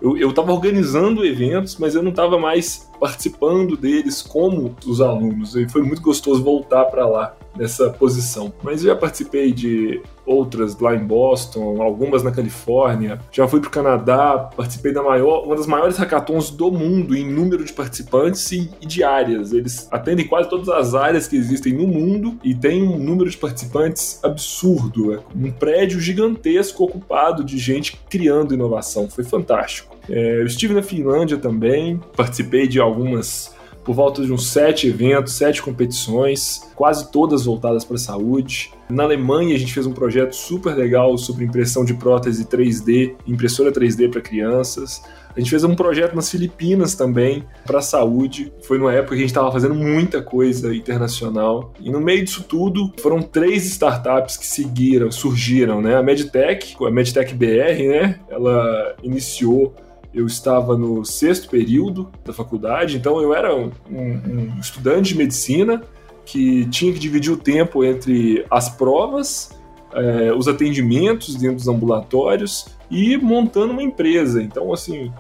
Eu 0.05 0.31
estava 0.31 0.53
organizando 0.53 1.25
eventos, 1.25 1.77
mas 1.79 1.95
eu 1.95 2.03
não 2.03 2.11
estava 2.11 2.39
mais 2.39 2.91
participando 3.01 3.77
deles 3.77 4.21
como 4.21 4.75
os 4.87 5.01
alunos. 5.01 5.57
E 5.57 5.69
foi 5.69 5.83
muito 5.83 6.03
gostoso 6.03 6.45
voltar 6.45 6.85
para 6.87 7.07
lá 7.07 7.35
nessa 7.57 7.91
posição. 7.91 8.53
Mas 8.63 8.83
já 8.83 8.95
participei 8.95 9.53
de 9.53 10.03
outras 10.27 10.79
lá 10.79 10.95
em 10.95 11.05
Boston, 11.05 11.83
algumas 11.83 12.23
na 12.23 12.31
Califórnia. 12.31 13.21
Já 13.31 13.47
fui 13.47 13.61
para 13.61 13.69
o 13.69 13.71
Canadá, 13.71 14.51
participei 14.57 14.93
da 14.93 15.03
maior, 15.03 15.45
uma 15.45 15.57
das 15.57 15.67
maiores 15.67 15.97
hackathons 15.97 16.51
do 16.51 16.71
mundo 16.71 17.15
em 17.15 17.31
número 17.31 17.65
de 17.65 17.73
participantes 17.73 18.51
e, 18.53 18.71
e 18.81 18.87
de 18.87 19.03
áreas. 19.03 19.53
Eles 19.53 19.89
atendem 19.91 20.27
quase 20.27 20.49
todas 20.49 20.69
as 20.69 20.95
áreas 20.95 21.29
que 21.29 21.37
existem 21.37 21.73
no 21.73 21.87
mundo 21.87 22.39
e 22.43 22.55
tem 22.55 22.83
um 22.83 22.99
número 22.99 23.29
de 23.29 23.37
participantes 23.37 24.19
absurdo. 24.23 25.15
É 25.15 25.21
um 25.35 25.51
prédio 25.51 26.01
gigantesco 26.01 26.85
ocupado 26.85 27.45
de 27.45 27.59
gente 27.59 27.99
criando 28.09 28.55
inovação. 28.55 29.09
Foi 29.09 29.25
fantástico. 29.25 29.95
É, 30.09 30.41
eu 30.41 30.47
estive 30.47 30.75
na 30.75 30.83
Finlândia 30.83 31.39
também, 31.39 32.01
participei 32.17 32.69
de 32.69 32.81
algumas 32.81 33.54
por 33.85 33.95
volta 33.95 34.25
de 34.25 34.33
uns 34.33 34.47
sete 34.49 34.89
eventos, 34.89 35.35
sete 35.35 35.63
competições, 35.63 36.63
quase 36.75 37.11
todas 37.13 37.45
voltadas 37.45 37.85
para 37.85 37.97
a 37.97 37.99
saúde. 37.99 38.73
Na 38.89 39.05
Alemanha, 39.05 39.55
a 39.55 39.59
gente 39.59 39.73
fez 39.73 39.87
um 39.87 39.93
projeto 39.93 40.35
super 40.35 40.75
legal 40.75 41.17
sobre 41.19 41.45
impressão 41.45 41.85
de 41.85 41.95
prótese 41.95 42.45
3D, 42.47 43.15
impressora 43.27 43.71
3D 43.71 44.11
para 44.11 44.21
crianças. 44.21 45.03
A 45.37 45.41
gente 45.41 45.51
fez 45.51 45.65
um 45.65 45.75
projeto 45.75 46.15
nas 46.15 46.31
Filipinas 46.31 46.95
também 46.95 47.45
para 47.67 47.81
a 47.81 47.83
saúde. 47.83 48.53
Foi 48.63 48.79
numa 48.79 48.93
época 48.93 49.11
que 49.11 49.17
a 49.17 49.21
gente 49.21 49.31
estava 49.31 49.51
fazendo 49.51 49.75
muita 49.75 50.23
coisa 50.23 50.75
internacional. 50.75 51.73
E 51.81 51.91
no 51.91 52.01
meio 52.01 52.25
disso 52.25 52.45
tudo, 52.45 52.93
foram 52.99 53.21
três 53.21 53.67
startups 53.67 54.37
que 54.37 54.47
seguiram, 54.47 55.11
surgiram, 55.11 55.83
né? 55.83 55.97
A 55.97 56.03
Medtech, 56.03 56.77
a 56.81 56.91
Medtech 56.91 57.35
BR, 57.35 57.83
né? 57.89 58.21
Ela 58.29 58.95
iniciou 59.03 59.75
eu 60.15 60.27
estava 60.27 60.77
no 60.77 61.05
sexto 61.05 61.49
período 61.49 62.11
da 62.25 62.33
faculdade, 62.33 62.97
então 62.97 63.21
eu 63.21 63.35
era 63.35 63.55
um, 63.55 63.71
um, 63.91 64.61
estudante 64.61 65.09
de 65.09 65.19
medicina 65.19 65.83
que 66.25 66.65
tinha 66.67 66.93
que 66.93 66.99
dividir 66.99 67.33
o 67.33 67.37
tempo 67.37 67.85
entre 67.85 68.47
as 68.51 68.69
provas, 68.69 69.51
eh, 69.93 70.33
os 70.33 70.49
atendimentos 70.49 71.35
dentro 71.35 71.57
dos 71.57 71.69
ambulatórios 71.69 72.67
e 72.91 73.17
montando 73.19 73.73
uma 73.73 73.83
empresa. 73.83 74.43
Então, 74.43 74.73
assim, 74.73 75.13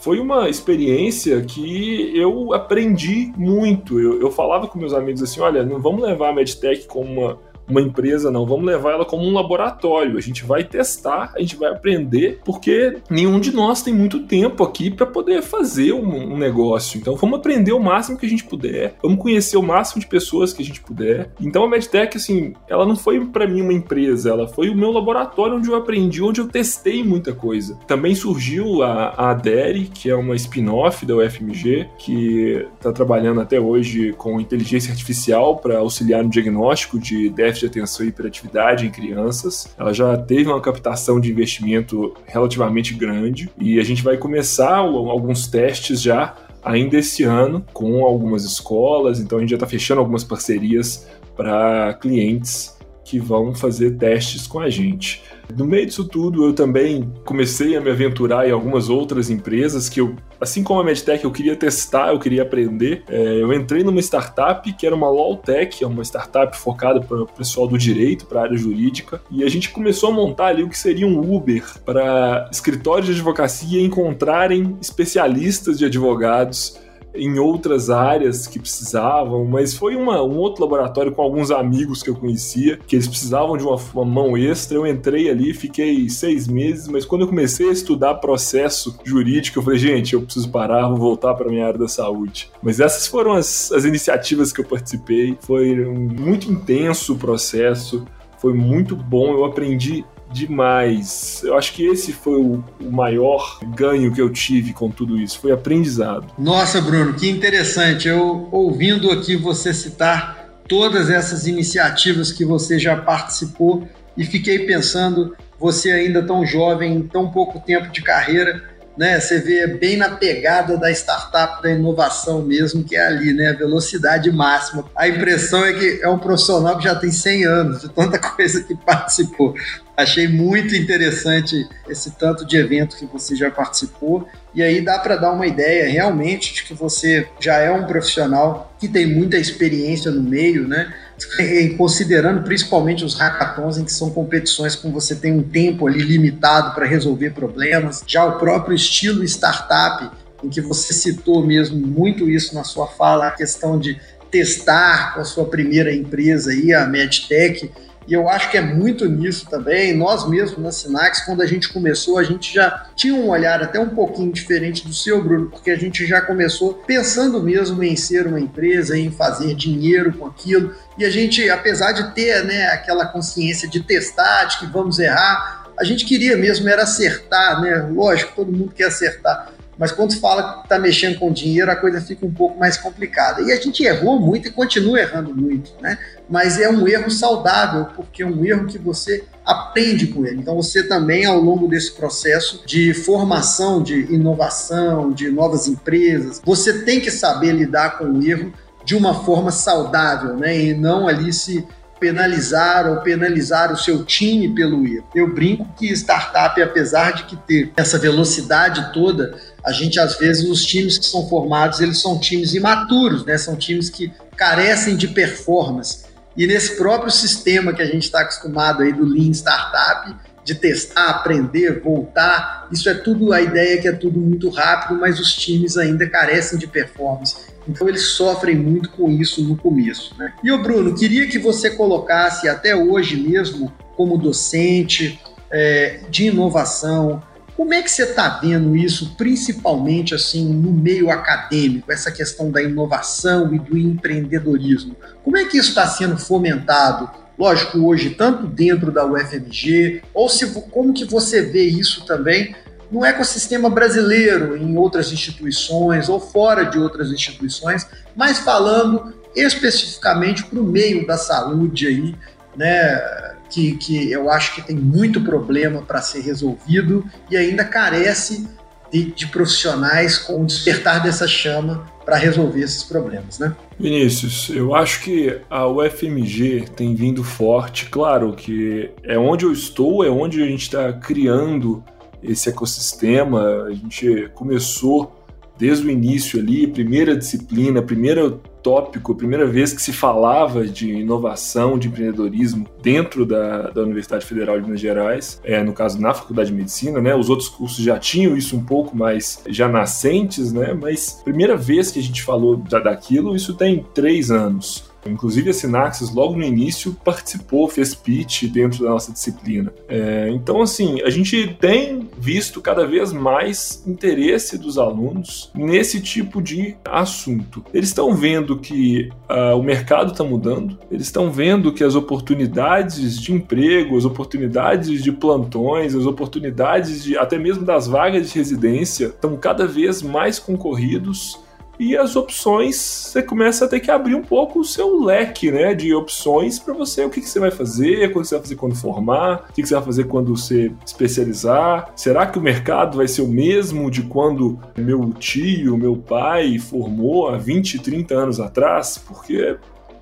foi 0.00 0.18
uma 0.18 0.48
experiência 0.48 1.40
que 1.42 2.12
eu 2.14 2.52
aprendi 2.52 3.32
muito. 3.36 4.00
Eu, 4.00 4.20
eu 4.20 4.30
falava 4.30 4.66
com 4.66 4.78
meus 4.78 4.92
amigos 4.92 5.22
assim: 5.22 5.40
olha, 5.40 5.64
não 5.64 5.78
vamos 5.80 6.02
levar 6.02 6.30
a 6.30 6.34
Medtech 6.34 6.86
como 6.86 7.10
uma 7.10 7.38
uma 7.68 7.80
empresa, 7.80 8.30
não. 8.30 8.46
Vamos 8.46 8.66
levar 8.66 8.92
ela 8.92 9.04
como 9.04 9.24
um 9.24 9.32
laboratório. 9.32 10.16
A 10.16 10.20
gente 10.20 10.44
vai 10.44 10.64
testar, 10.64 11.32
a 11.34 11.40
gente 11.40 11.56
vai 11.56 11.70
aprender, 11.70 12.40
porque 12.44 12.98
nenhum 13.08 13.40
de 13.40 13.54
nós 13.54 13.82
tem 13.82 13.94
muito 13.94 14.20
tempo 14.20 14.62
aqui 14.62 14.90
para 14.90 15.06
poder 15.06 15.42
fazer 15.42 15.92
um, 15.92 16.32
um, 16.34 16.36
negócio. 16.36 16.98
Então 16.98 17.16
vamos 17.16 17.38
aprender 17.38 17.72
o 17.72 17.80
máximo 17.80 18.18
que 18.18 18.26
a 18.26 18.28
gente 18.28 18.44
puder, 18.44 18.94
vamos 19.02 19.18
conhecer 19.18 19.56
o 19.56 19.62
máximo 19.62 20.00
de 20.00 20.06
pessoas 20.06 20.52
que 20.52 20.62
a 20.62 20.64
gente 20.64 20.80
puder. 20.80 21.30
Então 21.40 21.64
a 21.64 21.68
Medtech, 21.68 22.16
assim, 22.16 22.54
ela 22.68 22.86
não 22.86 22.96
foi 22.96 23.24
para 23.26 23.46
mim 23.46 23.62
uma 23.62 23.72
empresa, 23.72 24.30
ela 24.30 24.48
foi 24.48 24.68
o 24.68 24.76
meu 24.76 24.90
laboratório 24.90 25.56
onde 25.56 25.68
eu 25.68 25.76
aprendi, 25.76 26.22
onde 26.22 26.40
eu 26.40 26.48
testei 26.48 27.04
muita 27.04 27.32
coisa. 27.32 27.78
Também 27.86 28.14
surgiu 28.14 28.82
a, 28.82 29.14
a 29.16 29.30
Adere, 29.30 29.90
que 29.92 30.10
é 30.10 30.14
uma 30.14 30.34
spin-off 30.36 31.04
da 31.06 31.16
UFMG, 31.16 31.88
que 31.98 32.66
está 32.76 32.92
trabalhando 32.92 33.40
até 33.40 33.60
hoje 33.60 34.12
com 34.16 34.40
inteligência 34.40 34.90
artificial 34.90 35.56
para 35.56 35.78
auxiliar 35.78 36.22
no 36.22 36.30
diagnóstico 36.30 36.98
de 36.98 37.28
déficit 37.60 37.60
de 37.60 37.66
atenção 37.66 38.06
e 38.06 38.08
hiperatividade 38.08 38.86
em 38.86 38.90
crianças. 38.90 39.68
Ela 39.78 39.92
já 39.92 40.16
teve 40.16 40.48
uma 40.48 40.60
captação 40.60 41.20
de 41.20 41.30
investimento 41.30 42.14
relativamente 42.26 42.94
grande 42.94 43.50
e 43.58 43.78
a 43.78 43.84
gente 43.84 44.02
vai 44.02 44.16
começar 44.16 44.76
alguns 44.76 45.46
testes 45.46 46.00
já 46.00 46.34
ainda 46.62 46.98
esse 46.98 47.22
ano 47.24 47.64
com 47.72 48.04
algumas 48.04 48.44
escolas, 48.44 49.18
então 49.18 49.38
a 49.38 49.40
gente 49.40 49.50
já 49.50 49.56
está 49.56 49.66
fechando 49.66 50.00
algumas 50.00 50.24
parcerias 50.24 51.08
para 51.36 51.94
clientes 51.94 52.78
que 53.10 53.18
vão 53.18 53.52
fazer 53.52 53.96
testes 53.96 54.46
com 54.46 54.60
a 54.60 54.70
gente. 54.70 55.20
No 55.56 55.64
meio 55.64 55.84
disso 55.84 56.06
tudo, 56.06 56.44
eu 56.44 56.52
também 56.52 57.12
comecei 57.24 57.76
a 57.76 57.80
me 57.80 57.90
aventurar 57.90 58.48
em 58.48 58.52
algumas 58.52 58.88
outras 58.88 59.28
empresas 59.28 59.88
que 59.88 60.00
eu, 60.00 60.14
assim 60.40 60.62
como 60.62 60.78
a 60.78 60.84
Medtech, 60.84 61.24
eu 61.24 61.32
queria 61.32 61.56
testar, 61.56 62.10
eu 62.10 62.20
queria 62.20 62.42
aprender. 62.42 63.02
É, 63.08 63.42
eu 63.42 63.52
entrei 63.52 63.82
numa 63.82 63.98
startup 63.98 64.72
que 64.72 64.86
era 64.86 64.94
uma 64.94 65.10
Lawtech, 65.10 65.82
é 65.82 65.86
uma 65.88 66.04
startup 66.04 66.56
focada 66.56 67.00
para 67.00 67.22
o 67.22 67.26
pessoal 67.26 67.66
do 67.66 67.76
direito, 67.76 68.26
para 68.26 68.42
a 68.42 68.42
área 68.44 68.56
jurídica, 68.56 69.20
e 69.28 69.42
a 69.42 69.48
gente 69.48 69.70
começou 69.70 70.10
a 70.10 70.12
montar 70.12 70.46
ali 70.46 70.62
o 70.62 70.68
que 70.68 70.78
seria 70.78 71.06
um 71.06 71.34
Uber 71.34 71.64
para 71.84 72.48
escritórios 72.52 73.06
de 73.06 73.12
advocacia 73.14 73.82
encontrarem 73.82 74.78
especialistas 74.80 75.76
de 75.76 75.84
advogados 75.84 76.78
em 77.14 77.38
outras 77.38 77.90
áreas 77.90 78.46
que 78.46 78.58
precisavam, 78.58 79.44
mas 79.44 79.74
foi 79.74 79.96
uma, 79.96 80.22
um 80.22 80.36
outro 80.36 80.62
laboratório 80.62 81.12
com 81.12 81.22
alguns 81.22 81.50
amigos 81.50 82.02
que 82.02 82.10
eu 82.10 82.14
conhecia, 82.14 82.78
que 82.86 82.96
eles 82.96 83.08
precisavam 83.08 83.56
de 83.56 83.64
uma, 83.64 83.76
uma 83.94 84.04
mão 84.04 84.36
extra. 84.36 84.76
Eu 84.76 84.86
entrei 84.86 85.28
ali, 85.30 85.52
fiquei 85.52 86.08
seis 86.08 86.46
meses, 86.46 86.88
mas 86.88 87.04
quando 87.04 87.22
eu 87.22 87.28
comecei 87.28 87.68
a 87.68 87.72
estudar 87.72 88.14
processo 88.16 88.98
jurídico, 89.04 89.58
eu 89.58 89.62
falei, 89.62 89.78
gente, 89.78 90.14
eu 90.14 90.22
preciso 90.22 90.50
parar, 90.50 90.88
vou 90.88 90.98
voltar 90.98 91.34
para 91.34 91.48
minha 91.48 91.66
área 91.66 91.78
da 91.78 91.88
saúde. 91.88 92.50
Mas 92.62 92.80
essas 92.80 93.06
foram 93.06 93.32
as, 93.32 93.72
as 93.72 93.84
iniciativas 93.84 94.52
que 94.52 94.60
eu 94.60 94.64
participei. 94.64 95.36
Foi 95.40 95.86
um 95.86 96.08
muito 96.08 96.50
intenso 96.50 97.14
o 97.14 97.18
processo, 97.18 98.04
foi 98.38 98.54
muito 98.54 98.96
bom, 98.96 99.32
eu 99.32 99.44
aprendi 99.44 100.04
demais. 100.32 101.42
Eu 101.44 101.56
acho 101.56 101.72
que 101.72 101.84
esse 101.86 102.12
foi 102.12 102.40
o, 102.40 102.64
o, 102.80 102.90
maior 102.90 103.58
ganho 103.74 104.12
que 104.12 104.20
eu 104.20 104.30
tive 104.30 104.72
com 104.72 104.90
tudo 104.90 105.18
isso, 105.18 105.38
foi 105.38 105.52
aprendizado. 105.52 106.26
Nossa, 106.38 106.80
Bruno, 106.80 107.14
que 107.14 107.28
interessante. 107.28 108.08
Eu 108.08 108.48
ouvindo 108.50 109.10
aqui 109.10 109.36
você 109.36 109.74
citar 109.74 110.48
todas 110.68 111.10
essas 111.10 111.46
iniciativas 111.46 112.30
que 112.30 112.44
você 112.44 112.78
já 112.78 112.96
participou 112.96 113.88
e 114.16 114.24
fiquei 114.24 114.60
pensando, 114.66 115.36
você 115.58 115.90
ainda 115.90 116.22
tão 116.22 116.46
jovem, 116.46 117.02
tão 117.02 117.30
pouco 117.30 117.58
tempo 117.60 117.90
de 117.90 118.02
carreira, 118.02 118.62
né? 118.96 119.18
Você 119.18 119.38
vê 119.38 119.66
bem 119.66 119.96
na 119.96 120.10
pegada 120.10 120.76
da 120.76 120.90
startup, 120.90 121.62
da 121.62 121.70
inovação 121.70 122.42
mesmo, 122.42 122.84
que 122.84 122.96
é 122.96 123.06
ali, 123.06 123.32
né? 123.32 123.48
A 123.48 123.54
velocidade 123.54 124.30
máxima. 124.30 124.84
A 124.96 125.08
impressão 125.08 125.64
é 125.64 125.72
que 125.72 126.00
é 126.02 126.08
um 126.08 126.18
profissional 126.18 126.76
que 126.76 126.84
já 126.84 126.94
tem 126.94 127.10
100 127.10 127.44
anos, 127.44 127.80
de 127.82 127.88
tanta 127.88 128.18
coisa 128.20 128.62
que 128.62 128.74
participou. 128.74 129.54
Achei 129.96 130.26
muito 130.26 130.74
interessante 130.74 131.68
esse 131.88 132.12
tanto 132.12 132.44
de 132.46 132.56
evento 132.56 132.96
que 132.96 133.04
você 133.06 133.36
já 133.36 133.50
participou. 133.50 134.26
E 134.54 134.62
aí 134.62 134.80
dá 134.80 134.98
para 134.98 135.16
dar 135.16 135.32
uma 135.32 135.46
ideia 135.46 135.88
realmente 135.90 136.54
de 136.54 136.64
que 136.64 136.74
você 136.74 137.28
já 137.38 137.58
é 137.58 137.70
um 137.70 137.86
profissional 137.86 138.74
que 138.78 138.88
tem 138.88 139.06
muita 139.06 139.36
experiência 139.36 140.10
no 140.10 140.22
meio, 140.22 140.66
né? 140.66 140.92
Considerando 141.76 142.42
principalmente 142.42 143.04
os 143.04 143.14
hackathons, 143.14 143.78
em 143.78 143.84
que 143.84 143.92
são 143.92 144.10
competições 144.10 144.74
com 144.74 144.90
você 144.90 145.14
tem 145.14 145.32
um 145.32 145.42
tempo 145.42 145.86
ali 145.86 146.00
limitado 146.00 146.74
para 146.74 146.86
resolver 146.86 147.30
problemas. 147.30 148.02
Já 148.06 148.24
o 148.24 148.38
próprio 148.38 148.74
estilo 148.74 149.24
startup, 149.24 150.10
em 150.42 150.48
que 150.48 150.60
você 150.60 150.92
citou 150.92 151.46
mesmo 151.46 151.78
muito 151.86 152.28
isso 152.28 152.54
na 152.54 152.64
sua 152.64 152.86
fala, 152.86 153.28
a 153.28 153.30
questão 153.30 153.78
de 153.78 154.00
testar 154.30 155.14
com 155.14 155.20
a 155.20 155.24
sua 155.24 155.44
primeira 155.44 155.92
empresa 155.92 156.50
aí, 156.50 156.72
a 156.72 156.86
MedTech, 156.86 157.70
e 158.10 158.12
eu 158.12 158.28
acho 158.28 158.50
que 158.50 158.58
é 158.58 158.60
muito 158.60 159.08
nisso 159.08 159.46
também. 159.48 159.96
Nós 159.96 160.28
mesmos 160.28 160.58
na 160.58 160.72
Sinax, 160.72 161.20
quando 161.20 161.42
a 161.42 161.46
gente 161.46 161.72
começou, 161.72 162.18
a 162.18 162.24
gente 162.24 162.52
já 162.52 162.88
tinha 162.96 163.14
um 163.14 163.28
olhar 163.28 163.62
até 163.62 163.78
um 163.78 163.90
pouquinho 163.90 164.32
diferente 164.32 164.84
do 164.84 164.92
seu, 164.92 165.22
Bruno, 165.22 165.48
porque 165.48 165.70
a 165.70 165.76
gente 165.76 166.04
já 166.04 166.20
começou 166.20 166.74
pensando 166.74 167.40
mesmo 167.40 167.80
em 167.84 167.94
ser 167.94 168.26
uma 168.26 168.40
empresa, 168.40 168.98
em 168.98 169.12
fazer 169.12 169.54
dinheiro 169.54 170.12
com 170.14 170.26
aquilo. 170.26 170.74
E 170.98 171.04
a 171.04 171.10
gente, 171.10 171.48
apesar 171.48 171.92
de 171.92 172.12
ter 172.12 172.44
né, 172.44 172.66
aquela 172.70 173.06
consciência 173.06 173.68
de 173.68 173.78
testar, 173.78 174.46
de 174.46 174.58
que 174.58 174.66
vamos 174.66 174.98
errar, 174.98 175.70
a 175.78 175.84
gente 175.84 176.04
queria 176.04 176.36
mesmo 176.36 176.68
era 176.68 176.82
acertar, 176.82 177.60
né? 177.60 177.88
Lógico, 177.92 178.32
todo 178.34 178.50
mundo 178.50 178.72
quer 178.74 178.86
acertar 178.86 179.52
mas 179.80 179.92
quando 179.92 180.14
fala 180.20 180.58
que 180.58 180.64
está 180.64 180.78
mexendo 180.78 181.18
com 181.18 181.32
dinheiro, 181.32 181.70
a 181.70 181.74
coisa 181.74 182.02
fica 182.02 182.26
um 182.26 182.30
pouco 182.30 182.58
mais 182.58 182.76
complicada. 182.76 183.40
E 183.40 183.50
a 183.50 183.56
gente 183.56 183.82
errou 183.82 184.20
muito 184.20 184.46
e 184.46 184.50
continua 184.50 185.00
errando 185.00 185.34
muito, 185.34 185.72
né? 185.80 185.96
Mas 186.28 186.60
é 186.60 186.68
um 186.68 186.86
erro 186.86 187.10
saudável, 187.10 187.86
porque 187.96 188.22
é 188.22 188.26
um 188.26 188.44
erro 188.44 188.66
que 188.66 188.76
você 188.76 189.24
aprende 189.42 190.08
com 190.08 190.26
ele. 190.26 190.36
Então 190.36 190.54
você 190.54 190.82
também, 190.82 191.24
ao 191.24 191.40
longo 191.40 191.66
desse 191.66 191.92
processo 191.92 192.62
de 192.66 192.92
formação, 192.92 193.82
de 193.82 194.00
inovação, 194.12 195.10
de 195.12 195.30
novas 195.30 195.66
empresas, 195.66 196.42
você 196.44 196.84
tem 196.84 197.00
que 197.00 197.10
saber 197.10 197.52
lidar 197.52 197.96
com 197.96 198.04
o 198.04 198.22
erro 198.22 198.52
de 198.84 198.94
uma 198.94 199.24
forma 199.24 199.50
saudável, 199.50 200.36
né? 200.36 200.60
E 200.60 200.74
não 200.74 201.08
ali 201.08 201.32
se 201.32 201.66
penalizar 202.00 202.90
ou 202.90 203.02
penalizar 203.02 203.70
o 203.70 203.76
seu 203.76 204.04
time 204.04 204.52
pelo 204.54 204.86
erro. 204.86 205.06
Eu 205.14 205.32
brinco 205.32 205.68
que 205.78 205.92
startup, 205.92 206.60
apesar 206.60 207.12
de 207.12 207.24
que 207.24 207.36
ter 207.36 207.70
essa 207.76 207.98
velocidade 207.98 208.92
toda, 208.92 209.38
a 209.62 209.70
gente 209.70 210.00
às 210.00 210.18
vezes 210.18 210.48
os 210.48 210.64
times 210.64 210.98
que 210.98 211.04
são 211.04 211.28
formados, 211.28 211.80
eles 211.80 212.00
são 212.00 212.18
times 212.18 212.54
imaturos, 212.54 213.24
né? 213.24 213.36
São 213.36 213.54
times 213.54 213.90
que 213.90 214.10
carecem 214.36 214.96
de 214.96 215.08
performance. 215.08 216.06
E 216.36 216.46
nesse 216.46 216.76
próprio 216.76 217.10
sistema 217.10 217.74
que 217.74 217.82
a 217.82 217.86
gente 217.86 218.04
está 218.04 218.20
acostumado 218.22 218.82
aí 218.82 218.92
do 218.92 219.04
Lean 219.04 219.30
Startup, 219.32 220.16
de 220.42 220.54
testar, 220.54 221.10
aprender, 221.10 221.80
voltar, 221.80 222.66
isso 222.72 222.88
é 222.88 222.94
tudo 222.94 223.32
a 223.32 223.40
ideia 223.40 223.80
que 223.80 223.86
é 223.86 223.92
tudo 223.92 224.18
muito 224.18 224.48
rápido, 224.48 224.98
mas 224.98 225.20
os 225.20 225.34
times 225.34 225.76
ainda 225.76 226.08
carecem 226.08 226.58
de 226.58 226.66
performance. 226.66 227.49
Então 227.68 227.88
eles 227.88 228.02
sofrem 228.08 228.56
muito 228.56 228.90
com 228.90 229.10
isso 229.10 229.42
no 229.42 229.56
começo. 229.56 230.14
Né? 230.18 230.32
E 230.42 230.50
o 230.50 230.62
Bruno, 230.62 230.94
queria 230.94 231.26
que 231.26 231.38
você 231.38 231.70
colocasse 231.70 232.48
até 232.48 232.74
hoje 232.74 233.16
mesmo, 233.16 233.72
como 233.96 234.16
docente 234.16 235.20
é, 235.50 236.00
de 236.08 236.26
inovação, 236.26 237.22
como 237.60 237.74
é 237.74 237.82
que 237.82 237.90
você 237.90 238.04
está 238.04 238.40
vendo 238.40 238.74
isso, 238.74 239.14
principalmente 239.18 240.14
assim 240.14 240.48
no 240.48 240.72
meio 240.72 241.10
acadêmico, 241.10 241.92
essa 241.92 242.10
questão 242.10 242.50
da 242.50 242.62
inovação 242.62 243.54
e 243.54 243.58
do 243.58 243.76
empreendedorismo? 243.76 244.96
Como 245.22 245.36
é 245.36 245.44
que 245.44 245.58
isso 245.58 245.68
está 245.68 245.86
sendo 245.86 246.16
fomentado? 246.16 247.10
Lógico, 247.38 247.78
hoje, 247.86 248.10
tanto 248.10 248.46
dentro 248.46 248.90
da 248.90 249.04
UFMG, 249.04 250.02
ou 250.14 250.26
se, 250.28 250.50
como 250.70 250.94
que 250.94 251.04
você 251.04 251.42
vê 251.42 251.64
isso 251.64 252.06
também 252.06 252.54
no 252.90 253.04
ecossistema 253.04 253.70
brasileiro, 253.70 254.56
em 254.56 254.76
outras 254.76 255.12
instituições 255.12 256.08
ou 256.08 256.18
fora 256.18 256.64
de 256.64 256.78
outras 256.78 257.10
instituições, 257.10 257.86
mas 258.16 258.38
falando 258.38 259.14
especificamente 259.34 260.44
para 260.44 260.58
o 260.58 260.64
meio 260.64 261.06
da 261.06 261.16
saúde 261.16 261.86
aí, 261.86 262.14
né, 262.56 263.36
que, 263.48 263.76
que 263.76 264.10
eu 264.10 264.30
acho 264.30 264.54
que 264.54 264.62
tem 264.62 264.76
muito 264.76 265.20
problema 265.20 265.82
para 265.82 266.00
ser 266.00 266.20
resolvido 266.20 267.04
e 267.30 267.36
ainda 267.36 267.64
carece 267.64 268.48
de, 268.92 269.04
de 269.12 269.26
profissionais 269.28 270.18
com 270.18 270.42
o 270.42 270.46
despertar 270.46 271.02
dessa 271.02 271.28
chama 271.28 271.86
para 272.04 272.16
resolver 272.16 272.60
esses 272.60 272.82
problemas, 272.82 273.38
né? 273.38 273.54
Vinícius, 273.78 274.50
eu 274.50 274.74
acho 274.74 275.00
que 275.02 275.40
a 275.48 275.66
UFMG 275.66 276.64
tem 276.74 276.94
vindo 276.94 277.22
forte. 277.22 277.86
Claro 277.86 278.32
que 278.32 278.90
é 279.04 279.16
onde 279.16 279.44
eu 279.44 279.52
estou, 279.52 280.04
é 280.04 280.10
onde 280.10 280.42
a 280.42 280.46
gente 280.46 280.62
está 280.62 280.92
criando 280.92 281.84
esse 282.22 282.48
ecossistema. 282.48 283.64
A 283.64 283.72
gente 283.72 284.30
começou 284.34 285.20
desde 285.60 285.86
o 285.86 285.90
início 285.90 286.40
ali, 286.40 286.66
primeira 286.66 287.14
disciplina, 287.14 287.82
primeiro 287.82 288.40
tópico, 288.62 289.14
primeira 289.14 289.46
vez 289.46 289.72
que 289.74 289.82
se 289.82 289.92
falava 289.92 290.66
de 290.66 290.90
inovação, 290.90 291.78
de 291.78 291.88
empreendedorismo 291.88 292.66
dentro 292.82 293.26
da, 293.26 293.70
da 293.70 293.82
Universidade 293.82 294.24
Federal 294.24 294.58
de 294.58 294.64
Minas 294.64 294.80
Gerais, 294.80 295.40
é, 295.44 295.62
no 295.62 295.74
caso 295.74 296.00
na 296.00 296.14
Faculdade 296.14 296.50
de 296.50 296.56
Medicina, 296.56 297.00
né? 297.00 297.14
Os 297.14 297.28
outros 297.28 297.48
cursos 297.48 297.84
já 297.84 297.98
tinham 297.98 298.36
isso 298.36 298.56
um 298.56 298.64
pouco 298.64 298.96
mais 298.96 299.42
já 299.48 299.68
nascentes, 299.68 300.50
né? 300.50 300.72
Mas 300.72 301.20
primeira 301.22 301.56
vez 301.56 301.90
que 301.90 301.98
a 301.98 302.02
gente 302.02 302.22
falou 302.22 302.56
daquilo, 302.56 303.36
isso 303.36 303.54
tem 303.54 303.84
três 303.94 304.30
anos. 304.30 304.89
Inclusive 305.06 305.50
a 305.50 305.52
Sinaxis, 305.52 306.12
logo 306.12 306.36
no 306.36 306.44
início, 306.44 306.96
participou, 307.04 307.68
fez 307.68 307.94
pitch 307.94 308.44
dentro 308.44 308.84
da 308.84 308.90
nossa 308.90 309.12
disciplina. 309.12 309.72
É, 309.88 310.28
então, 310.30 310.62
assim, 310.62 311.00
a 311.02 311.10
gente 311.10 311.56
tem 311.60 312.08
visto 312.18 312.60
cada 312.60 312.86
vez 312.86 313.12
mais 313.12 313.82
interesse 313.86 314.58
dos 314.58 314.78
alunos 314.78 315.50
nesse 315.54 316.00
tipo 316.00 316.42
de 316.42 316.76
assunto. 316.84 317.64
Eles 317.72 317.88
estão 317.88 318.14
vendo 318.14 318.58
que 318.58 319.10
uh, 319.28 319.56
o 319.56 319.62
mercado 319.62 320.12
está 320.12 320.24
mudando, 320.24 320.78
eles 320.90 321.06
estão 321.06 321.30
vendo 321.30 321.72
que 321.72 321.84
as 321.84 321.94
oportunidades 321.94 323.18
de 323.18 323.32
emprego, 323.32 323.96
as 323.96 324.04
oportunidades 324.04 325.02
de 325.02 325.12
plantões, 325.12 325.94
as 325.94 326.06
oportunidades 326.06 327.04
de 327.04 327.16
até 327.16 327.38
mesmo 327.38 327.64
das 327.64 327.86
vagas 327.86 328.30
de 328.30 328.38
residência 328.38 329.06
estão 329.06 329.36
cada 329.36 329.66
vez 329.66 330.02
mais 330.02 330.38
concorridos 330.38 331.38
e 331.80 331.96
as 331.96 332.14
opções 332.14 332.76
você 332.76 333.22
começa 333.22 333.64
a 333.64 333.68
ter 333.68 333.80
que 333.80 333.90
abrir 333.90 334.14
um 334.14 334.20
pouco 334.20 334.60
o 334.60 334.64
seu 334.64 335.02
leque 335.02 335.50
né, 335.50 335.74
de 335.74 335.94
opções 335.94 336.58
para 336.58 336.74
você 336.74 337.06
o 337.06 337.08
que, 337.08 337.22
que, 337.22 337.28
você 337.28 337.40
vai 337.40 337.50
fazer, 337.50 338.12
quando 338.12 338.26
você 338.26 338.34
vai 338.34 338.42
fazer 338.42 338.56
quando 338.56 338.76
formar, 338.76 339.46
o 339.48 339.52
que, 339.54 339.62
que, 339.62 339.68
você 339.68 339.74
vai 339.74 339.84
fazer 339.84 340.04
quando 340.04 340.36
você 340.36 340.70
especializar. 340.84 341.90
Será 341.96 342.26
que 342.26 342.38
o 342.38 342.42
mercado 342.42 342.98
vai 342.98 343.08
ser 343.08 343.22
o 343.22 343.26
mesmo 343.26 343.90
de 343.90 344.02
quando 344.02 344.60
meu 344.76 345.10
tio, 345.18 345.78
meu 345.78 345.96
pai 345.96 346.58
formou 346.58 347.28
há 347.28 347.38
20, 347.38 347.78
30 347.78 348.14
anos 348.14 348.40
atrás? 348.40 348.98
Porque 348.98 349.56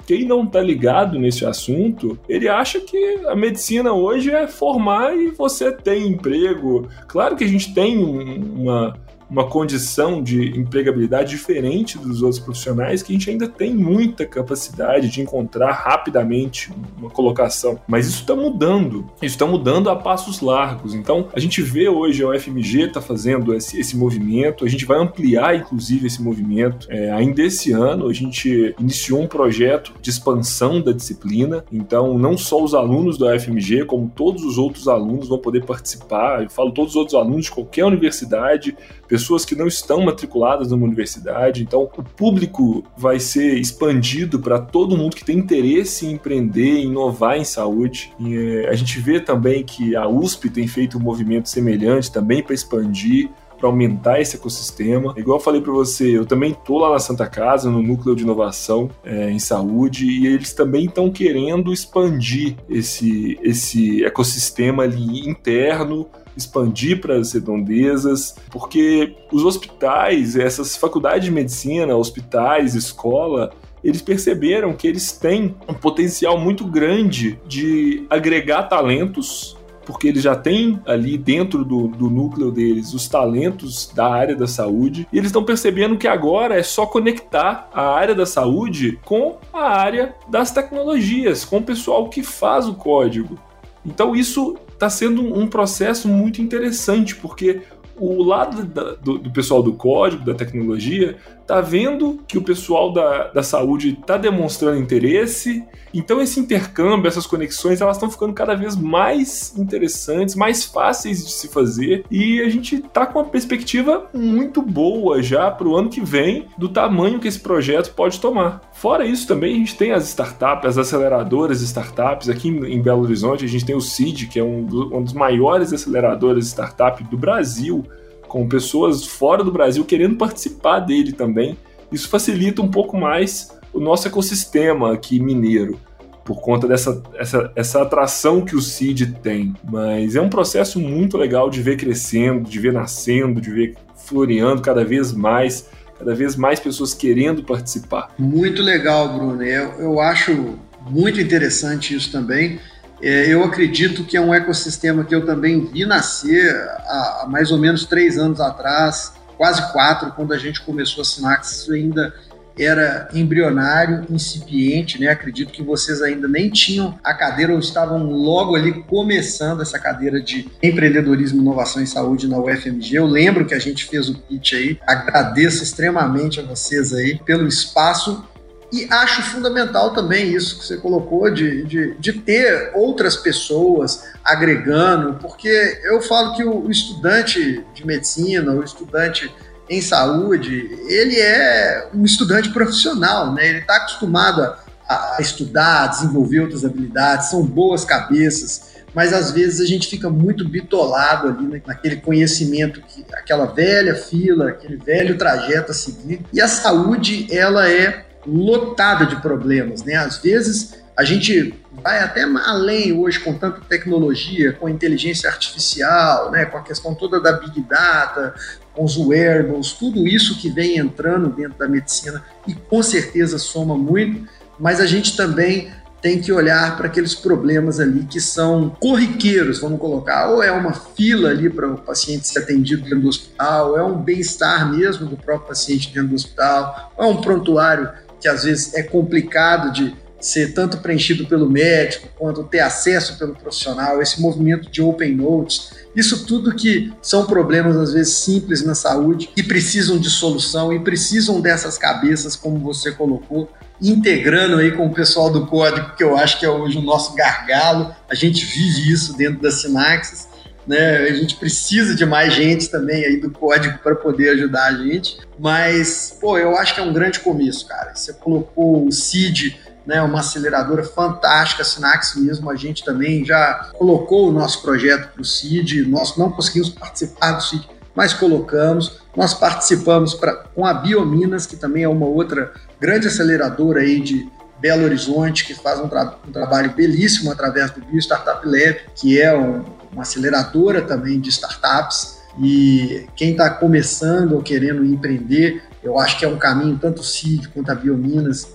quem 0.05 0.25
não 0.25 0.43
está 0.43 0.61
ligado 0.61 1.17
nesse 1.17 1.47
assunto, 1.47 2.19
ele 2.29 2.49
acha 2.49 2.81
que 2.81 3.21
a 3.27 3.37
medicina 3.37 3.93
hoje 3.93 4.33
é 4.33 4.49
formar 4.49 5.17
e 5.17 5.29
você 5.31 5.71
tem 5.71 6.09
emprego. 6.09 6.88
Claro 7.07 7.37
que 7.37 7.45
a 7.45 7.49
gente 7.49 7.73
tem 7.73 8.03
uma 8.03 8.97
uma 9.31 9.47
condição 9.47 10.23
de 10.23 10.59
empregabilidade 10.59 11.31
diferente 11.31 11.99
dos 11.99 12.23
outros 12.23 12.41
profissionais 12.41 13.03
que 13.03 13.12
a 13.12 13.14
gente 13.17 13.31
ainda 13.31 13.49
tem 13.49 13.75
muita 13.75 14.25
capacidade 14.25 15.09
de 15.09 15.21
encontrar 15.21 15.73
rapidamente 15.73 16.71
uma 16.99 17.11
colocação. 17.11 17.79
Mas 17.87 18.07
isso 18.07 18.21
está 18.21 18.35
mudando. 18.35 19.07
Isso 19.17 19.35
está 19.35 19.47
mudando 19.47 19.91
a 19.91 19.97
passos 19.97 20.41
largos. 20.41 20.95
Então, 20.95 21.29
a 21.33 21.41
gente 21.41 21.62
vê 21.62 21.88
hoje 21.88 22.23
a 22.23 22.29
UFMG 22.29 22.85
está 22.85 23.01
fazendo 23.01 23.55
esse, 23.55 23.79
esse, 23.79 23.97
movimento, 23.97 24.64
a 24.64 24.69
gente 24.69 24.85
vai 24.85 24.99
ampliar, 24.99 25.57
inclusive, 25.57 26.07
esse 26.07 26.23
movimento. 26.23 26.87
É, 26.91 27.11
ainda 27.11 27.43
esse 27.43 27.73
ano, 27.73 28.09
a 28.09 28.12
gente 28.12 28.75
iniciou 28.79 29.23
um 29.23 29.27
projeto 29.27 29.93
de 30.01 30.11
expansão 30.11 30.81
da 30.81 30.93
disciplina. 30.93 31.64
Então, 31.73 32.19
não 32.19 32.37
só 32.37 32.62
os 32.62 32.75
alunos 32.75 33.19
da 33.19 33.35
UFMG, 33.35 33.85
como 33.85 34.11
todos 34.14 34.45
os 34.45 34.59
outros 34.59 34.88
alunos 34.88 35.29
vão 35.29 35.38
poder 35.38 35.64
participar. 35.64 36.43
Eu 36.43 36.51
falo 36.51 36.73
todos 36.73 36.91
os 36.93 36.97
outros 36.97 37.14
alunos 37.14 37.47
de 37.47 37.51
qualquer 37.51 37.85
universidade, 37.85 38.77
pessoas 39.09 39.44
que 39.44 39.57
não 39.57 39.66
estão 39.66 40.03
matriculadas 40.03 40.71
numa 40.71 40.85
universidade. 40.85 41.62
Então, 41.62 41.83
o 41.97 42.03
público 42.03 42.85
vai 42.97 43.18
ser 43.18 43.55
expandido 43.59 44.38
para 44.38 44.59
todo 44.59 44.97
mundo 44.97 45.16
que 45.16 45.25
tem 45.25 45.38
interesse 45.38 46.07
em 46.07 46.12
empreender, 46.12 46.79
em 46.79 46.87
inovar 46.87 47.38
em 47.38 47.44
saúde. 47.44 48.12
E, 48.21 48.37
eh, 48.37 48.68
a 48.68 48.75
gente 48.75 49.01
vê 49.01 49.18
também 49.18 49.64
que 49.64 49.97
a 49.97 50.07
USP 50.07 50.51
tem 50.51 50.68
feito 50.68 50.99
um 50.99 51.01
movimento 51.01 51.49
semelhante 51.49 52.12
também 52.12 52.42
para 52.42 52.55
expandir 52.55 53.31
para 53.59 53.68
aumentar 53.68 54.21
esse 54.21 54.37
ecossistema. 54.37 55.12
Igual 55.16 55.38
eu 55.38 55.42
falei 55.42 55.61
para 55.61 55.73
você, 55.73 56.16
eu 56.16 56.25
também 56.25 56.55
tô 56.55 56.79
lá 56.79 56.92
na 56.92 56.99
Santa 56.99 57.27
Casa, 57.27 57.71
no 57.71 57.83
núcleo 57.83 58.14
de 58.14 58.23
inovação 58.23 58.88
é, 59.05 59.31
em 59.31 59.38
saúde, 59.38 60.07
e 60.07 60.27
eles 60.27 60.53
também 60.53 60.85
estão 60.85 61.11
querendo 61.11 61.73
expandir 61.73 62.57
esse, 62.68 63.38
esse 63.42 64.05
ecossistema 64.05 64.85
ali 64.85 65.29
interno 65.29 66.09
expandir 66.38 67.01
para 67.01 67.16
as 67.16 67.33
redondezas, 67.33 68.37
porque 68.51 69.16
os 69.33 69.44
hospitais, 69.44 70.37
essas 70.37 70.77
faculdades 70.77 71.24
de 71.24 71.31
medicina, 71.31 71.96
hospitais, 71.96 72.74
escola, 72.74 73.51
eles 73.83 74.01
perceberam 74.01 74.72
que 74.72 74.87
eles 74.87 75.12
têm 75.12 75.55
um 75.68 75.74
potencial 75.74 76.38
muito 76.38 76.64
grande 76.64 77.38
de 77.46 78.07
agregar 78.09 78.64
talentos 78.64 79.57
porque 79.85 80.07
eles 80.07 80.22
já 80.22 80.37
têm 80.37 80.79
ali 80.85 81.16
dentro 81.16 81.64
do, 81.64 81.88
do, 81.88 82.11
núcleo 82.11 82.53
deles 82.53 82.92
os 82.92 83.09
talentos 83.09 83.90
da 83.94 84.07
área 84.07 84.37
da 84.37 84.46
saúde, 84.46 85.09
e 85.11 85.16
eles 85.16 85.29
estão 85.29 85.42
percebendo 85.42 85.96
que 85.96 86.07
agora 86.07 86.59
é 86.59 86.62
só 86.62 86.85
conectar 86.85 87.70
a 87.72 87.94
área 87.94 88.14
da 88.14 88.27
saúde 88.27 89.01
com 89.03 89.38
a 89.51 89.62
área 89.62 90.14
das 90.29 90.51
tecnologias, 90.51 91.42
com 91.42 91.57
o 91.57 91.62
pessoal 91.62 92.11
que 92.11 92.22
faz 92.22 92.68
o 92.68 92.74
código. 92.74 93.38
Então 93.83 94.14
isso 94.14 94.59
está 94.79 94.88
sendo 94.88 95.37
um 95.37 95.49
processo 95.49 96.07
muito 96.07 96.41
interessante, 96.41 97.17
porque 97.17 97.62
o 97.97 98.23
lado 98.23 98.64
da, 98.64 98.95
do, 98.95 99.19
do, 99.19 99.31
pessoal 99.33 99.61
do 99.61 99.73
código, 99.73 100.25
da 100.25 100.35
tecnologia, 100.35 101.17
tá 101.49 101.63
vendo 101.63 102.21
que 102.29 102.37
o 102.37 102.43
pessoal 102.43 102.93
da, 102.93 103.29
da 103.29 103.43
saúde 103.43 103.99
tá 104.07 104.19
demonstrando 104.19 104.79
interesse, 104.79 105.65
então 105.95 106.21
esse 106.21 106.39
intercâmbio, 106.39 107.09
essas 107.09 107.27
conexões, 107.27 107.81
elas 107.81 107.97
estão 107.97 108.11
ficando 108.11 108.35
cada 108.35 108.55
vez 108.55 108.77
mais 108.77 109.57
interessantes, 109.57 110.35
mais 110.35 110.67
fáceis 110.67 111.25
de 111.25 111.33
se 111.33 111.49
fazer. 111.49 112.05
E 112.11 112.43
a 112.43 112.51
gente 112.51 112.81
tá 112.81 113.07
com 113.07 113.19
uma 113.19 113.25
perspectiva 113.25 114.07
muito 114.13 114.61
boa 114.61 115.23
já 115.23 115.51
para 115.51 115.67
o 115.67 115.75
ano 115.75 115.89
que 115.89 116.03
vem 116.03 116.47
do 116.59 116.69
tamanho 116.69 117.19
que 117.19 117.27
esse 117.27 117.41
projeto 117.41 117.95
pode 117.95 118.21
tomar. 118.21 118.61
Fora 118.75 119.07
isso 119.07 119.27
também 119.27 119.55
a 119.55 119.59
gente 119.59 119.75
tem 119.75 119.93
as 119.93 120.07
startups, 120.07 120.69
as 120.69 120.79
aceleradoras 120.79 121.63
startups. 121.63 122.29
Aqui 122.29 122.49
em 122.49 122.83
Belo 122.83 123.03
Horizonte, 123.03 123.47
a 123.47 123.49
gente 123.49 123.65
tem 123.65 123.75
o 123.75 123.81
CID, 123.81 124.27
que 124.27 124.39
é 124.39 124.45
um, 124.45 124.67
um 124.93 125.03
dos 125.03 125.15
maiores 125.15 125.73
aceleradores 125.73 126.49
startup 126.49 127.03
do 127.05 127.17
Brasil, 127.17 127.85
com 128.29 128.47
pessoas 128.49 129.05
fora 129.05 129.43
do 129.43 129.51
Brasil 129.51 129.85
querendo 129.85 130.17
participar 130.17 130.81
dele 130.81 131.12
também. 131.12 131.57
Isso 131.91 132.09
facilita 132.09 132.62
um 132.62 132.69
pouco 132.69 132.97
mais 132.97 133.57
o 133.73 133.81
nosso 133.81 134.07
ecossistema 134.07 134.93
aqui 134.93 135.19
mineiro, 135.19 135.79
por 136.25 136.41
conta 136.41 136.69
dessa 136.69 137.03
essa, 137.17 137.53
essa 137.57 137.83
atração 137.83 138.45
que 138.45 138.55
o 138.55 138.61
CID 138.61 139.14
tem. 139.23 139.55
Mas 139.64 140.14
é 140.14 140.21
um 140.21 140.29
processo 140.29 140.79
muito 140.79 141.17
legal 141.17 141.49
de 141.49 141.62
ver 141.62 141.77
crescendo, 141.77 142.49
de 142.49 142.59
ver 142.59 142.73
nascendo, 142.73 143.41
de 143.41 143.51
ver 143.51 143.77
floreando 143.97 144.62
cada 144.62 144.85
vez 144.85 145.12
mais, 145.12 145.69
cada 145.99 146.14
vez 146.14 146.37
mais 146.37 146.61
pessoas 146.61 146.93
querendo 146.93 147.43
participar. 147.43 148.14
Muito 148.19 148.62
legal, 148.62 149.14
Bruno. 149.14 149.43
Eu, 149.43 149.71
eu 149.81 150.01
acho 150.01 150.59
muito 150.91 151.21
interessante 151.21 151.95
isso 151.95 152.12
também. 152.12 152.59
É, 153.01 153.33
eu 153.33 153.45
acredito 153.45 154.05
que 154.05 154.17
é 154.17 154.21
um 154.21 154.35
ecossistema 154.35 155.05
que 155.05 155.15
eu 155.15 155.25
também 155.25 155.65
vi 155.65 155.87
nascer 155.87 156.55
há, 156.87 157.23
há 157.23 157.29
mais 157.29 157.51
ou 157.53 157.59
menos 157.59 157.85
três 157.85 158.19
anos 158.19 158.41
atrás, 158.41 159.13
quase 159.37 159.73
quatro, 159.73 160.13
quando 160.13 160.33
a 160.33 160.39
gente 160.39 160.61
começou 160.63 161.03
a 161.03 161.05
Sinax, 161.05 161.53
isso 161.53 161.73
ainda 161.73 162.13
era 162.59 163.09
embrionário, 163.15 164.05
incipiente, 164.11 165.01
né? 165.01 165.09
Acredito 165.09 165.53
que 165.53 165.63
vocês 165.63 166.03
ainda 166.03 166.27
nem 166.27 166.51
tinham 166.51 166.99
a 167.05 167.15
cadeira 167.15 167.53
ou 167.53 167.59
estavam 167.59 168.11
logo 168.11 168.57
ali 168.57 168.83
começando 168.83 169.63
essa 169.63 169.79
cadeira 169.79 170.21
de 170.21 170.49
empreendedorismo, 170.63 171.41
inovação 171.41 171.83
e 171.83 171.87
saúde 171.87 172.27
na 172.27 172.39
UFMG. 172.39 172.97
Eu 172.97 173.07
lembro 173.07 173.47
que 173.47 173.55
a 173.55 173.59
gente 173.59 173.85
fez 173.85 174.09
o 174.09 174.19
pitch 174.19 174.55
aí. 174.55 174.79
Agradeço 174.87 175.63
extremamente 175.63 176.41
a 176.41 176.43
vocês 176.43 176.93
aí 176.93 177.19
pelo 177.25 177.47
espaço 177.47 178.25
e 178.70 178.87
acho 178.90 179.22
fundamental 179.22 179.94
também 179.94 180.35
isso 180.35 180.59
que 180.59 180.66
você 180.66 180.76
colocou, 180.76 181.31
de, 181.31 181.64
de, 181.64 181.94
de, 181.94 182.12
ter 182.12 182.72
outras 182.74 183.16
pessoas 183.16 184.04
agregando, 184.22 185.14
porque 185.14 185.81
eu 185.85 186.02
falo 186.02 186.35
que 186.35 186.44
o 186.44 186.70
estudante 186.70 187.64
de 187.74 187.87
medicina, 187.87 188.52
o 188.52 188.62
estudante 188.62 189.35
em 189.70 189.81
saúde, 189.81 190.78
ele 190.87 191.18
é 191.18 191.88
um 191.94 192.04
estudante 192.04 192.50
profissional, 192.50 193.33
né? 193.33 193.48
Ele 193.48 193.59
está 193.59 193.76
acostumado 193.76 194.42
a, 194.42 194.57
a, 194.88 195.16
estudar, 195.20 195.85
a 195.85 195.87
desenvolver 195.87 196.40
outras 196.40 196.64
habilidades, 196.64 197.31
são 197.31 197.42
boas 197.42 197.87
cabeças, 197.87 198.76
mas 198.94 199.12
às 199.14 199.31
vezes 199.31 199.61
a 199.61 199.66
gente 199.66 199.88
fica 199.88 200.11
muito 200.11 200.46
bitolado 200.46 201.28
ali 201.28 201.62
naquele 201.66 201.96
conhecimento, 201.96 202.83
que, 202.83 203.04
aquela 203.14 203.46
velha 203.46 203.94
fila, 203.94 204.50
aquele 204.50 204.76
velho 204.76 205.16
trajeto 205.16 205.70
a 205.70 205.74
seguir. 205.74 206.20
E 206.33 206.40
a 206.40 206.48
saúde, 206.48 207.28
ela 207.31 207.70
é 207.70 208.08
lotada 208.26 209.07
de 209.07 209.16
problemas, 209.20 209.83
né? 209.83 209.94
Às 209.94 210.18
vezes 210.18 210.74
a 210.96 211.04
gente 211.04 211.54
vai 211.83 212.00
até 212.00 212.22
além 212.22 212.92
hoje 212.92 213.20
com 213.20 213.33
tanta 213.33 213.61
tecnologia, 213.61 214.52
com 214.52 214.68
inteligência 214.68 215.31
artificial, 215.31 216.31
né, 216.33 216.44
com 216.44 216.59
a 216.59 216.62
questão 216.62 216.92
toda 216.92 217.20
da 217.20 217.33
big 217.33 217.61
data, 217.62 218.35
com 218.74 218.85
os 218.85 218.96
wearables, 218.96 219.72
tudo 219.72 220.07
isso 220.09 220.38
que 220.38 220.50
vem 220.50 220.76
entrando 220.76 221.28
dentro 221.28 221.57
da 221.57 221.68
medicina 221.68 222.24
e 222.48 222.54
com 222.54 222.83
certeza 222.83 223.38
soma 223.38 223.76
muito, 223.76 224.28
mas 224.59 224.81
a 224.81 224.87
gente 224.87 225.16
também 225.16 225.70
tem 226.00 226.20
que 226.20 226.33
olhar 226.33 226.76
para 226.76 226.87
aqueles 226.87 227.14
problemas 227.14 227.81
ali 227.81 228.04
que 228.04 228.20
são 228.20 228.70
corriqueiros, 228.81 229.61
vamos 229.61 229.81
colocar, 229.81 230.31
ou 230.31 230.42
é 230.42 230.50
uma 230.50 230.72
fila 230.72 231.31
ali 231.31 231.50
para 231.50 231.68
o 231.68 231.78
paciente 231.78 232.28
ser 232.28 232.40
atendido 232.40 232.83
dentro 232.83 233.00
do 233.00 233.09
hospital, 233.09 233.70
ou 233.70 233.78
é 233.78 233.83
um 233.83 234.00
bem-estar 234.00 234.70
mesmo 234.70 235.07
do 235.07 235.16
próprio 235.16 235.48
paciente 235.48 235.92
dentro 235.92 236.11
do 236.11 236.14
hospital, 236.14 236.92
ou 236.96 237.04
é 237.04 237.09
um 237.09 237.20
prontuário 237.20 237.88
que 238.20 238.28
às 238.28 238.44
vezes 238.44 238.74
é 238.74 238.83
complicado 238.83 239.72
de 239.72 239.94
ser 240.20 240.52
tanto 240.52 240.78
preenchido 240.78 241.26
pelo 241.26 241.48
médico 241.48 242.09
quanto 242.16 242.42
ter 242.42 242.61
acesso 242.61 243.16
pelo 243.18 243.35
profissional, 243.35 244.02
esse 244.02 244.20
movimento 244.20 244.70
de 244.70 244.83
open 244.83 245.14
notes, 245.14 245.70
isso 245.94 246.26
tudo 246.26 246.54
que 246.54 246.92
são 247.00 247.26
problemas 247.26 247.76
às 247.76 247.92
vezes 247.92 248.14
simples 248.14 248.64
na 248.64 248.74
saúde 248.74 249.31
e 249.37 249.42
precisam 249.42 249.98
de 249.98 250.11
solução 250.11 250.72
e 250.72 250.81
precisam 250.81 251.40
dessas 251.40 251.78
cabeças, 251.78 252.35
como 252.35 252.59
você 252.59 252.90
colocou, 252.90 253.48
integrando 253.81 254.57
aí 254.57 254.72
com 254.72 254.87
o 254.87 254.92
pessoal 254.92 255.31
do 255.31 255.46
código, 255.46 255.94
que 255.96 256.02
eu 256.02 256.16
acho 256.16 256.38
que 256.40 256.46
é 256.46 256.50
hoje 256.50 256.78
o 256.78 256.83
nosso 256.83 257.14
gargalo. 257.14 257.94
A 258.11 258.14
gente 258.14 258.44
vive 258.44 258.92
isso 258.92 259.16
dentro 259.16 259.40
da 259.40 259.52
Sinaxis. 259.52 260.26
Né? 260.68 260.98
A 260.98 261.14
gente 261.14 261.37
precisa 261.37 261.94
de 261.94 262.04
mais 262.04 262.35
gente 262.35 262.68
também 262.68 263.02
aí 263.02 263.16
do 263.16 263.31
código 263.31 263.78
para 263.78 263.94
poder 263.94 264.28
ajudar 264.31 264.66
a 264.66 264.74
gente. 264.74 265.18
Mas, 265.38 266.16
pô, 266.20 266.37
eu 266.37 266.54
acho 266.59 266.74
que 266.74 266.81
é 266.81 266.85
um 266.85 266.92
grande 266.92 267.20
começo, 267.20 267.66
cara. 267.66 267.94
Você 267.94 268.12
colocou 268.12 268.87
o 268.87 268.92
CID 268.92 269.59
né, 269.87 270.02
uma 270.02 270.20
aceleradora 270.20 270.85
fantástica, 270.85 271.62
a 271.62 271.64
Sinax 271.64 272.14
mesmo, 272.16 272.50
a 272.50 272.57
gente 272.57 272.85
também 272.85 273.24
já 273.24 273.70
colocou 273.72 274.28
o 274.28 274.33
nosso 274.33 274.61
projeto 274.61 275.14
para 275.14 275.22
o 275.22 275.24
CID, 275.24 275.87
nós 275.88 276.14
não 276.18 276.31
conseguimos 276.31 276.68
participar 276.68 277.33
do 277.33 277.42
CID, 277.42 277.66
mas 277.94 278.12
colocamos, 278.12 279.00
nós 279.16 279.33
participamos 279.33 280.12
pra, 280.12 280.35
com 280.35 280.66
a 280.66 280.74
Biominas, 280.74 281.46
que 281.46 281.57
também 281.57 281.85
é 281.85 281.88
uma 281.88 282.04
outra 282.04 282.52
grande 282.78 283.09
aceleradora 283.09 283.81
aí 283.81 283.98
de 283.98 284.28
Belo 284.61 284.85
Horizonte, 284.85 285.46
que 285.46 285.54
faz 285.54 285.81
um, 285.81 285.88
tra 285.88 286.16
um 286.28 286.33
trabalho 286.33 286.70
belíssimo 286.72 287.33
através 287.33 287.70
do 287.70 287.81
Bio 287.81 287.98
Startup 287.98 288.46
Lab, 288.46 288.81
que 288.94 289.18
é 289.18 289.35
um, 289.35 289.64
uma 289.92 290.03
aceleradora 290.03 290.83
também 290.83 291.20
de 291.20 291.31
startups, 291.31 292.18
e 292.40 293.07
quem 293.16 293.33
está 293.33 293.51
começando 293.51 294.35
ou 294.35 294.42
querendo 294.42 294.85
empreender, 294.85 295.62
eu 295.83 295.98
acho 295.98 296.18
que 296.18 296.24
é 296.24 296.29
um 296.29 296.38
caminho, 296.38 296.79
tanto 296.81 297.01
o 297.01 297.05
CID 297.05 297.48
quanto 297.48 297.70
a 297.70 297.74
Biominas, 297.74 298.46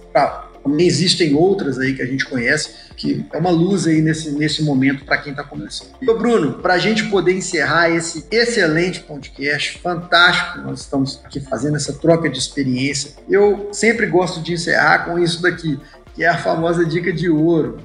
também 0.63 0.87
existem 0.87 1.35
outras 1.35 1.77
aí 1.77 1.93
que 1.93 2.01
a 2.01 2.05
gente 2.05 2.25
conhece, 2.25 2.69
que 2.95 3.25
é 3.33 3.37
uma 3.37 3.49
luz 3.49 3.85
aí 3.85 4.01
nesse, 4.01 4.31
nesse 4.31 4.63
momento 4.63 5.03
para 5.03 5.17
quem 5.17 5.31
está 5.31 5.43
começando. 5.43 5.89
E, 6.01 6.05
Bruno, 6.05 6.53
para 6.59 6.75
a 6.75 6.77
gente 6.77 7.03
poder 7.09 7.33
encerrar 7.33 7.89
esse 7.89 8.25
excelente 8.31 9.01
podcast, 9.01 9.79
fantástico, 9.79 10.59
nós 10.59 10.81
estamos 10.81 11.19
aqui 11.25 11.41
fazendo 11.41 11.75
essa 11.75 11.93
troca 11.93 12.29
de 12.29 12.37
experiência. 12.37 13.11
Eu 13.29 13.69
sempre 13.73 14.05
gosto 14.05 14.41
de 14.41 14.53
encerrar 14.53 15.05
com 15.05 15.19
isso 15.19 15.41
daqui, 15.41 15.77
que 16.15 16.23
é 16.23 16.29
a 16.29 16.37
famosa 16.37 16.85
dica 16.85 17.11
de 17.11 17.29
ouro. 17.29 17.79